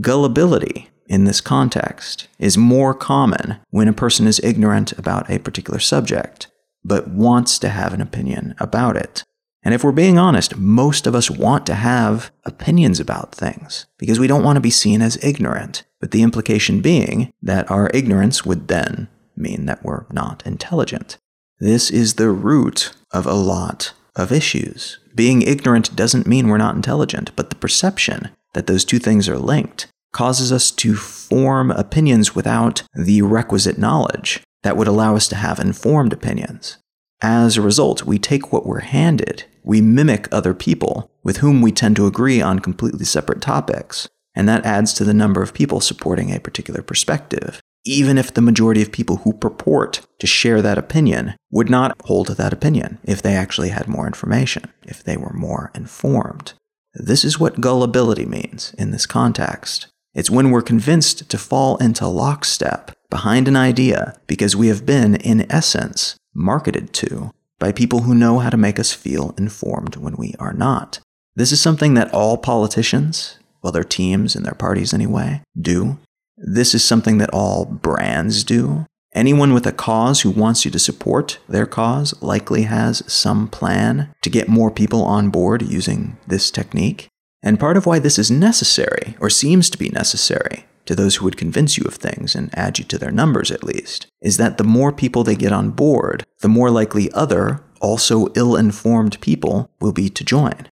[0.00, 5.80] Gullibility in this context is more common when a person is ignorant about a particular
[5.80, 6.48] subject
[6.84, 9.22] but wants to have an opinion about it.
[9.62, 14.18] And if we're being honest, most of us want to have opinions about things because
[14.18, 18.46] we don't want to be seen as ignorant, but the implication being that our ignorance
[18.46, 21.18] would then mean that we're not intelligent.
[21.60, 24.98] This is the root of a lot of issues.
[25.14, 29.38] Being ignorant doesn't mean we're not intelligent, but the perception that those two things are
[29.38, 35.36] linked causes us to form opinions without the requisite knowledge that would allow us to
[35.36, 36.78] have informed opinions.
[37.20, 41.72] As a result, we take what we're handed, we mimic other people with whom we
[41.72, 45.80] tend to agree on completely separate topics, and that adds to the number of people
[45.80, 50.78] supporting a particular perspective, even if the majority of people who purport to share that
[50.78, 55.16] opinion would not hold to that opinion if they actually had more information, if they
[55.16, 56.52] were more informed.
[56.94, 59.86] This is what gullibility means in this context.
[60.14, 65.14] It's when we're convinced to fall into lockstep behind an idea because we have been,
[65.16, 70.16] in essence, marketed to by people who know how to make us feel informed when
[70.16, 71.00] we are not.
[71.34, 75.98] This is something that all politicians, well, their teams and their parties anyway, do.
[76.40, 78.86] This is something that all brands do.
[79.12, 84.14] Anyone with a cause who wants you to support their cause likely has some plan
[84.22, 87.08] to get more people on board using this technique.
[87.42, 91.24] And part of why this is necessary, or seems to be necessary, to those who
[91.24, 94.58] would convince you of things and add you to their numbers at least, is that
[94.58, 99.70] the more people they get on board, the more likely other, also ill informed people
[99.80, 100.68] will be to join.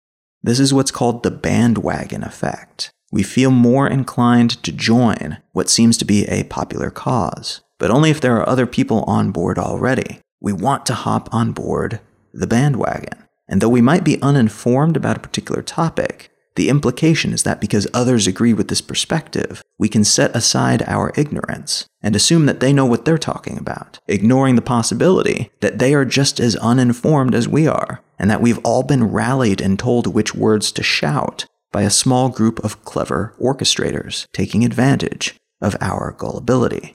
[0.43, 2.91] This is what's called the bandwagon effect.
[3.12, 8.09] We feel more inclined to join what seems to be a popular cause, but only
[8.09, 10.20] if there are other people on board already.
[10.39, 11.99] We want to hop on board
[12.34, 13.28] the bandwagon.
[13.47, 17.88] And though we might be uninformed about a particular topic, the implication is that because
[17.93, 22.74] others agree with this perspective, we can set aside our ignorance and assume that they
[22.74, 27.47] know what they're talking about, ignoring the possibility that they are just as uninformed as
[27.47, 31.84] we are, and that we've all been rallied and told which words to shout by
[31.84, 36.94] a small group of clever orchestrators taking advantage of our gullibility.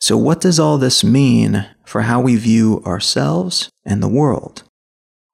[0.00, 4.64] So, what does all this mean for how we view ourselves and the world?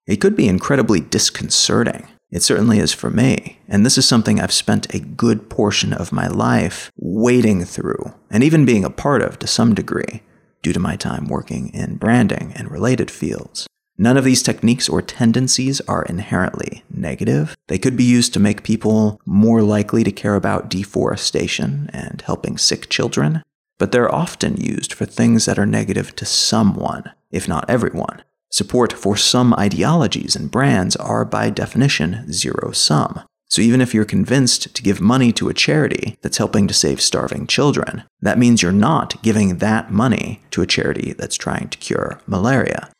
[0.06, 3.58] It could be incredibly disconcerting it certainly is for me.
[3.68, 8.44] And this is something I've spent a good portion of my life wading through and
[8.44, 10.22] even being a part of to some degree
[10.62, 13.66] due to my time working in branding and related fields.
[14.02, 17.54] None of these techniques or tendencies are inherently negative.
[17.66, 22.56] They could be used to make people more likely to care about deforestation and helping
[22.56, 23.42] sick children,
[23.78, 28.22] but they're often used for things that are negative to someone, if not everyone.
[28.50, 33.20] Support for some ideologies and brands are by definition zero sum.
[33.50, 37.02] So even if you're convinced to give money to a charity that's helping to save
[37.02, 41.76] starving children, that means you're not giving that money to a charity that's trying to
[41.76, 42.90] cure malaria.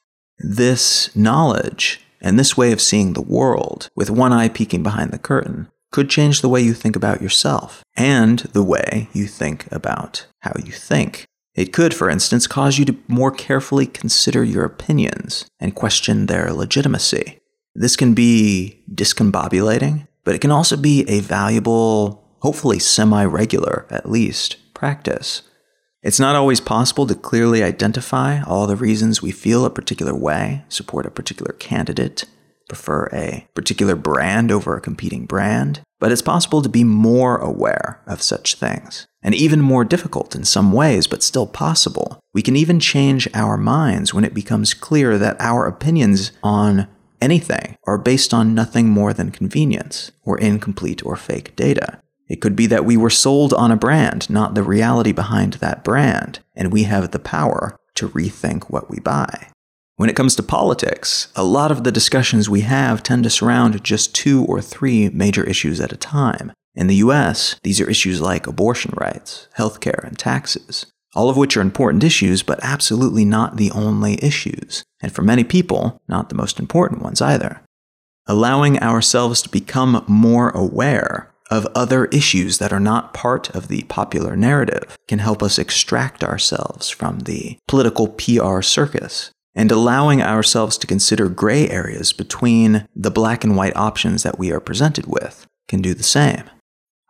[0.43, 5.19] This knowledge and this way of seeing the world, with one eye peeking behind the
[5.19, 10.27] curtain, could change the way you think about yourself and the way you think about
[10.41, 11.27] how you think.
[11.55, 16.53] It could, for instance, cause you to more carefully consider your opinions and question their
[16.53, 17.39] legitimacy.
[17.75, 24.09] This can be discombobulating, but it can also be a valuable, hopefully semi regular at
[24.09, 25.43] least, practice.
[26.03, 30.65] It's not always possible to clearly identify all the reasons we feel a particular way,
[30.71, 32.25] support a particular candidate,
[32.69, 38.01] prefer a particular brand over a competing brand, but it's possible to be more aware
[38.07, 39.07] of such things.
[39.23, 42.19] And even more difficult in some ways, but still possible.
[42.33, 46.89] We can even change our minds when it becomes clear that our opinions on
[47.21, 52.01] anything are based on nothing more than convenience, or incomplete or fake data.
[52.31, 55.83] It could be that we were sold on a brand, not the reality behind that
[55.83, 59.49] brand, and we have the power to rethink what we buy.
[59.97, 63.83] When it comes to politics, a lot of the discussions we have tend to surround
[63.83, 66.53] just two or three major issues at a time.
[66.77, 71.57] In the US, these are issues like abortion rights, healthcare, and taxes, all of which
[71.57, 76.37] are important issues, but absolutely not the only issues, and for many people, not the
[76.37, 77.61] most important ones either.
[78.29, 83.83] Allowing ourselves to become more aware of other issues that are not part of the
[83.85, 90.79] popular narrative can help us extract ourselves from the political PR circus and allowing ourselves
[90.79, 95.47] to consider gray areas between the black and white options that we are presented with
[95.69, 96.45] can do the same.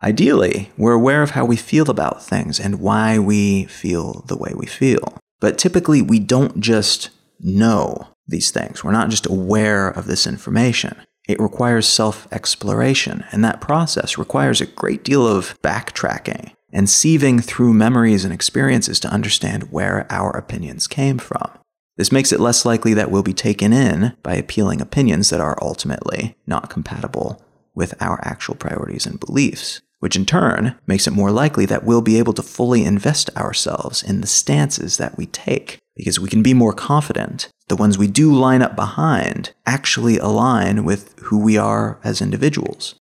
[0.03, 4.51] Ideally, we're aware of how we feel about things and why we feel the way
[4.55, 5.19] we feel.
[5.39, 8.83] But typically, we don't just know these things.
[8.83, 10.95] We're not just aware of this information.
[11.27, 17.43] It requires self exploration, and that process requires a great deal of backtracking and sieving
[17.43, 21.49] through memories and experiences to understand where our opinions came from.
[21.97, 25.57] This makes it less likely that we'll be taken in by appealing opinions that are
[25.61, 27.43] ultimately not compatible
[27.75, 32.01] with our actual priorities and beliefs, which in turn makes it more likely that we'll
[32.01, 36.41] be able to fully invest ourselves in the stances that we take, because we can
[36.41, 41.57] be more confident the ones we do line up behind actually align with who we
[41.57, 42.95] are as individuals.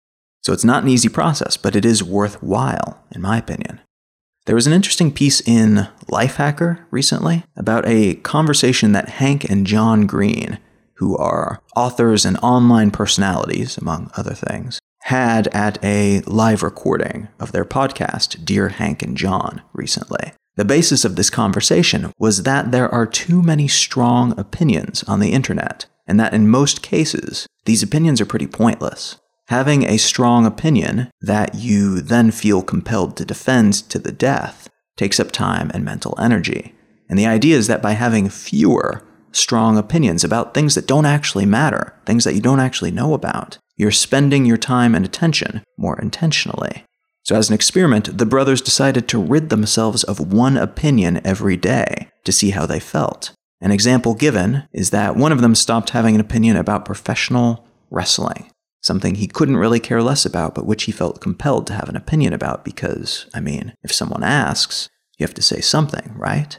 [0.43, 3.81] So it's not an easy process, but it is worthwhile, in my opinion.
[4.45, 10.07] There was an interesting piece in Lifehacker recently about a conversation that Hank and John
[10.07, 10.59] Green,
[10.95, 17.53] who are authors and online personalities, among other things, had at a live recording of
[17.53, 20.33] their podcast, Dear Hank and John, recently.
[20.59, 25.31] The basis of this conversation was that there are too many strong opinions on the
[25.31, 29.21] internet, and that in most cases, these opinions are pretty pointless.
[29.47, 35.21] Having a strong opinion that you then feel compelled to defend to the death takes
[35.21, 36.75] up time and mental energy.
[37.09, 41.47] And the idea is that by having fewer strong opinions about things that don't actually
[41.47, 45.97] matter, things that you don't actually know about, you're spending your time and attention more
[46.01, 46.85] intentionally.
[47.29, 52.09] So, as an experiment, the brothers decided to rid themselves of one opinion every day
[52.25, 53.33] to see how they felt.
[53.61, 58.51] An example given is that one of them stopped having an opinion about professional wrestling
[58.81, 61.97] something he couldn't really care less about, but which he felt compelled to have an
[61.97, 66.57] opinion about because, I mean, if someone asks, you have to say something, right?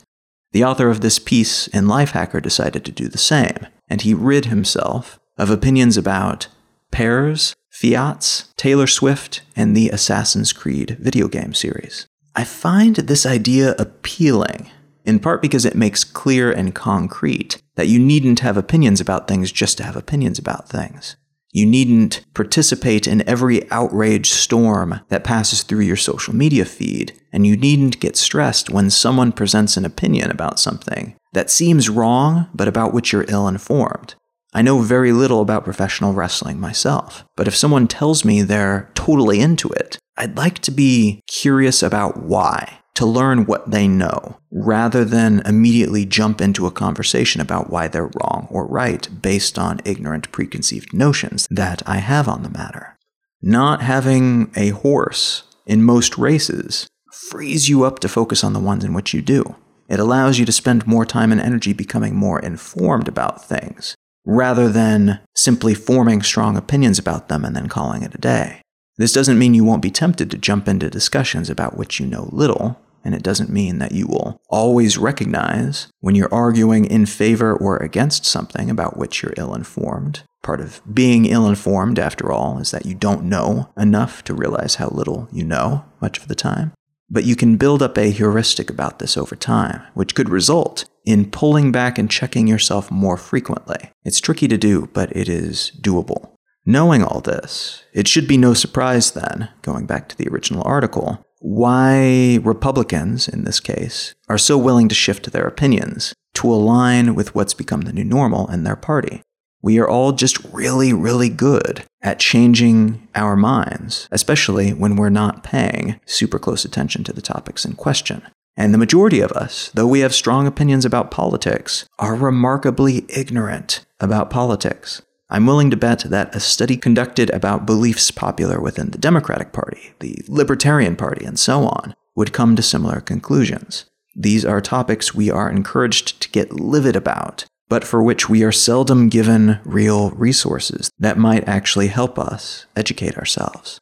[0.52, 4.46] The author of this piece in Lifehacker decided to do the same, and he rid
[4.46, 6.48] himself of opinions about
[6.92, 12.08] Pears, Fiats, Taylor Swift, and the Assassin's Creed video game series.
[12.36, 14.70] I find this idea appealing,
[15.06, 19.52] in part because it makes clear and concrete that you needn't have opinions about things
[19.52, 21.16] just to have opinions about things.
[21.52, 27.48] You needn't participate in every outrage storm that passes through your social media feed, and
[27.48, 32.68] you needn't get stressed when someone presents an opinion about something that seems wrong, but
[32.68, 34.16] about which you're ill informed.
[34.54, 39.40] I know very little about professional wrestling myself, but if someone tells me they're totally
[39.40, 45.06] into it, I'd like to be curious about why to learn what they know, rather
[45.06, 50.30] than immediately jump into a conversation about why they're wrong or right based on ignorant
[50.34, 52.98] preconceived notions that I have on the matter.
[53.42, 56.88] Not having a horse in most races
[57.30, 59.56] frees you up to focus on the ones in which you do.
[59.88, 63.96] It allows you to spend more time and energy becoming more informed about things,
[64.26, 68.62] rather than simply forming strong opinions about them and then calling it a day.
[68.98, 72.30] This doesn't mean you won't be tempted to jump into discussions about which you know
[72.34, 77.56] little, and it doesn't mean that you will always recognize when you're arguing in favor
[77.56, 80.24] or against something about which you're ill informed.
[80.44, 84.76] Part of being ill informed, after all, is that you don't know enough to realize
[84.76, 86.74] how little you know much of the time.
[87.10, 91.30] But you can build up a heuristic about this over time, which could result in
[91.30, 93.92] pulling back and checking yourself more frequently.
[94.04, 96.36] It's tricky to do, but it is doable.
[96.66, 101.26] Knowing all this, it should be no surprise then, going back to the original article,
[101.40, 107.34] why Republicans, in this case, are so willing to shift their opinions to align with
[107.34, 109.24] what's become the new normal in their party.
[109.62, 115.44] We are all just really, really good at changing our minds, especially when we're not
[115.44, 118.22] paying super close attention to the topics in question.
[118.60, 123.86] And the majority of us, though we have strong opinions about politics, are remarkably ignorant
[124.02, 125.02] about politics.
[125.30, 129.94] I'm willing to bet that a study conducted about beliefs popular within the Democratic Party,
[130.02, 133.86] the Libertarian Party, and so on would come to similar conclusions.
[134.14, 138.52] These are topics we are encouraged to get livid about, but for which we are
[138.52, 143.80] seldom given real resources that might actually help us educate ourselves.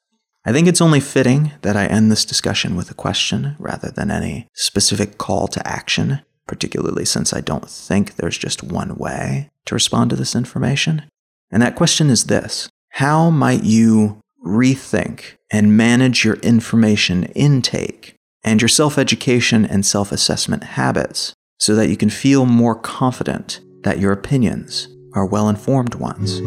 [0.47, 4.09] I think it's only fitting that I end this discussion with a question rather than
[4.09, 9.75] any specific call to action, particularly since I don't think there's just one way to
[9.75, 11.03] respond to this information.
[11.51, 18.61] And that question is this How might you rethink and manage your information intake and
[18.61, 23.99] your self education and self assessment habits so that you can feel more confident that
[23.99, 26.39] your opinions are well informed ones?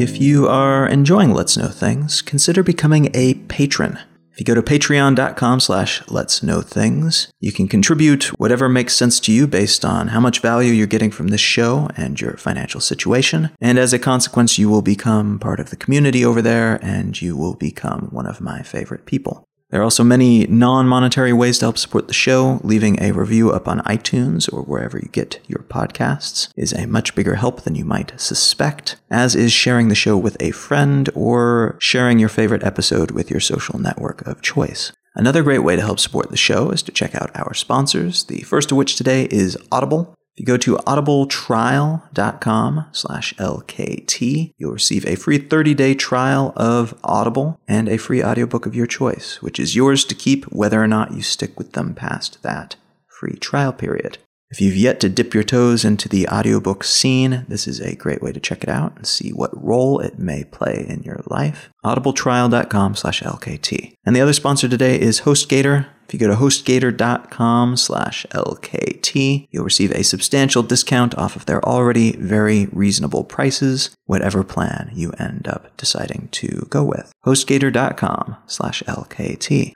[0.00, 3.98] If you are enjoying Let's Know Things, consider becoming a patron
[4.32, 9.20] If you go to patreon.com slash let's know things, you can contribute whatever makes sense
[9.20, 12.80] to you based on how much value you're getting from this show and your financial
[12.80, 13.50] situation.
[13.60, 17.36] And as a consequence, you will become part of the community over there and you
[17.36, 19.44] will become one of my favorite people.
[19.70, 22.60] There are also many non monetary ways to help support the show.
[22.64, 27.14] Leaving a review up on iTunes or wherever you get your podcasts is a much
[27.14, 31.76] bigger help than you might suspect, as is sharing the show with a friend or
[31.78, 34.92] sharing your favorite episode with your social network of choice.
[35.14, 38.42] Another great way to help support the show is to check out our sponsors, the
[38.42, 40.14] first of which today is Audible.
[40.40, 47.90] You go to audibletrial.com slash LKT, you'll receive a free 30-day trial of Audible and
[47.90, 51.20] a free audiobook of your choice, which is yours to keep whether or not you
[51.20, 52.76] stick with them past that
[53.06, 54.16] free trial period.
[54.50, 58.20] If you've yet to dip your toes into the audiobook scene, this is a great
[58.20, 61.70] way to check it out and see what role it may play in your life.
[61.84, 63.94] audibletrial.com slash LKT.
[64.04, 65.86] And the other sponsor today is HostGator.
[66.08, 71.64] If you go to hostgator.com slash LKT, you'll receive a substantial discount off of their
[71.64, 77.12] already very reasonable prices, whatever plan you end up deciding to go with.
[77.24, 79.74] hostgator.com slash LKT.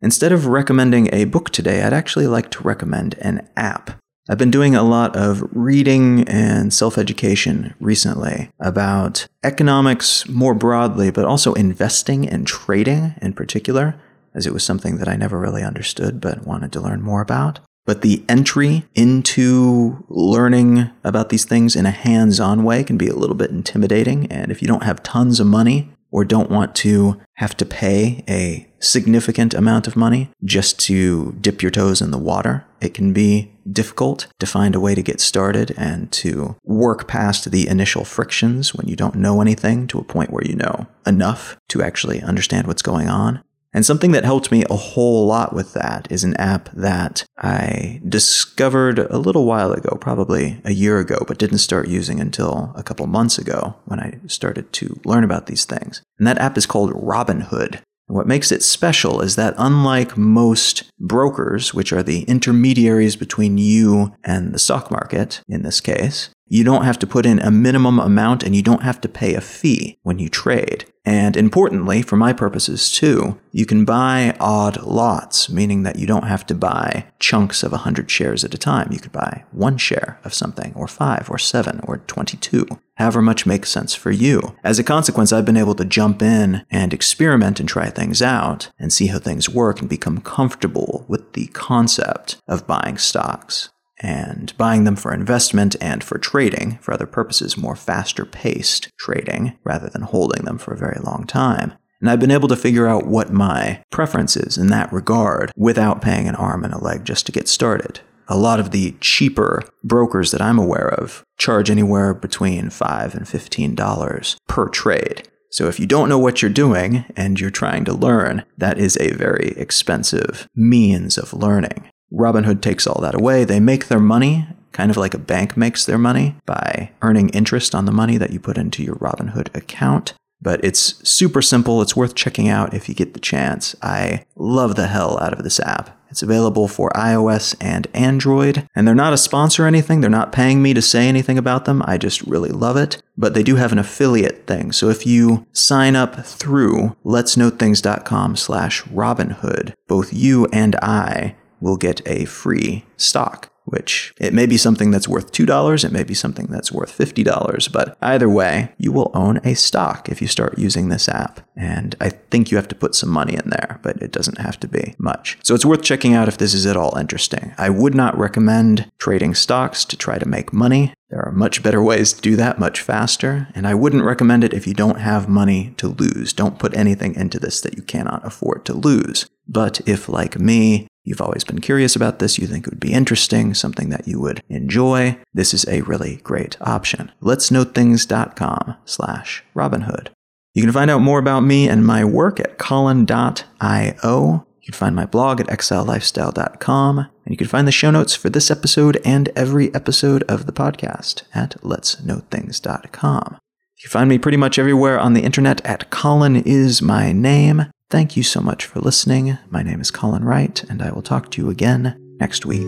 [0.00, 3.98] Instead of recommending a book today, I'd actually like to recommend an app.
[4.26, 11.10] I've been doing a lot of reading and self education recently about economics more broadly,
[11.10, 14.00] but also investing and trading in particular,
[14.34, 17.60] as it was something that I never really understood but wanted to learn more about.
[17.84, 23.08] But the entry into learning about these things in a hands on way can be
[23.08, 24.26] a little bit intimidating.
[24.32, 28.24] And if you don't have tons of money or don't want to have to pay
[28.26, 33.12] a significant amount of money just to dip your toes in the water, it can
[33.12, 38.04] be difficult to find a way to get started and to work past the initial
[38.04, 42.20] frictions when you don't know anything to a point where you know enough to actually
[42.22, 43.42] understand what's going on.
[43.74, 48.00] And something that helped me a whole lot with that is an app that I
[48.08, 52.84] discovered a little while ago, probably a year ago, but didn't start using until a
[52.84, 56.02] couple months ago when I started to learn about these things.
[56.18, 57.80] And that app is called Robinhood.
[58.06, 64.14] What makes it special is that unlike most brokers, which are the intermediaries between you
[64.22, 67.98] and the stock market in this case, you don't have to put in a minimum
[67.98, 70.84] amount and you don't have to pay a fee when you trade.
[71.06, 76.26] And importantly, for my purposes too, you can buy odd lots, meaning that you don't
[76.26, 78.92] have to buy chunks of 100 shares at a time.
[78.92, 82.66] You could buy one share of something, or five, or seven, or 22,
[82.96, 84.56] however much makes sense for you.
[84.62, 88.70] As a consequence, I've been able to jump in and experiment and try things out
[88.78, 93.70] and see how things work and become comfortable with the concept of buying stocks
[94.00, 99.56] and buying them for investment and for trading, for other purposes, more faster paced trading
[99.64, 101.74] rather than holding them for a very long time.
[102.00, 106.02] And I've been able to figure out what my preference is in that regard without
[106.02, 108.00] paying an arm and a leg just to get started.
[108.28, 113.26] A lot of the cheaper brokers that I'm aware of charge anywhere between 5 and
[113.26, 115.28] $15 per trade.
[115.50, 118.96] So if you don't know what you're doing and you're trying to learn, that is
[118.98, 121.90] a very expensive means of learning.
[122.12, 123.44] Robinhood takes all that away.
[123.44, 127.74] They make their money kind of like a bank makes their money by earning interest
[127.74, 130.12] on the money that you put into your Robinhood account.
[130.42, 131.80] But it's super simple.
[131.80, 133.74] It's worth checking out if you get the chance.
[133.80, 135.98] I love the hell out of this app.
[136.14, 138.68] It's available for iOS and Android.
[138.76, 140.00] And they're not a sponsor or anything.
[140.00, 141.82] They're not paying me to say anything about them.
[141.86, 143.02] I just really love it.
[143.16, 144.70] But they do have an affiliate thing.
[144.70, 152.00] So if you sign up through letsknowthings.com slash Robinhood, both you and I will get
[152.06, 156.46] a free stock, which it may be something that's worth $2, it may be something
[156.46, 160.88] that's worth $50, but either way, you will own a stock if you start using
[160.88, 161.40] this app.
[161.56, 164.60] And I think you have to put some money in there, but it doesn't have
[164.60, 165.38] to be much.
[165.42, 167.54] So it's worth checking out if this is at all interesting.
[167.58, 170.92] I would not recommend trading stocks to try to make money.
[171.10, 174.52] There are much better ways to do that much faster, and I wouldn't recommend it
[174.52, 176.32] if you don't have money to lose.
[176.32, 179.26] Don't put anything into this that you cannot afford to lose.
[179.46, 182.92] But if, like me, you've always been curious about this, you think it would be
[182.92, 187.12] interesting, something that you would enjoy, this is a really great option.
[187.22, 190.08] Letsknowthings.com slash Robinhood.
[190.54, 194.46] You can find out more about me and my work at colin.io.
[194.60, 198.30] You can find my blog at exilelifestyle.com, and you can find the show notes for
[198.30, 203.36] this episode and every episode of the podcast at letsknowthings.com.
[203.76, 207.66] You can find me pretty much everywhere on the internet at Colin is my name.
[207.94, 209.38] Thank you so much for listening.
[209.50, 212.66] My name is Colin Wright, and I will talk to you again next week.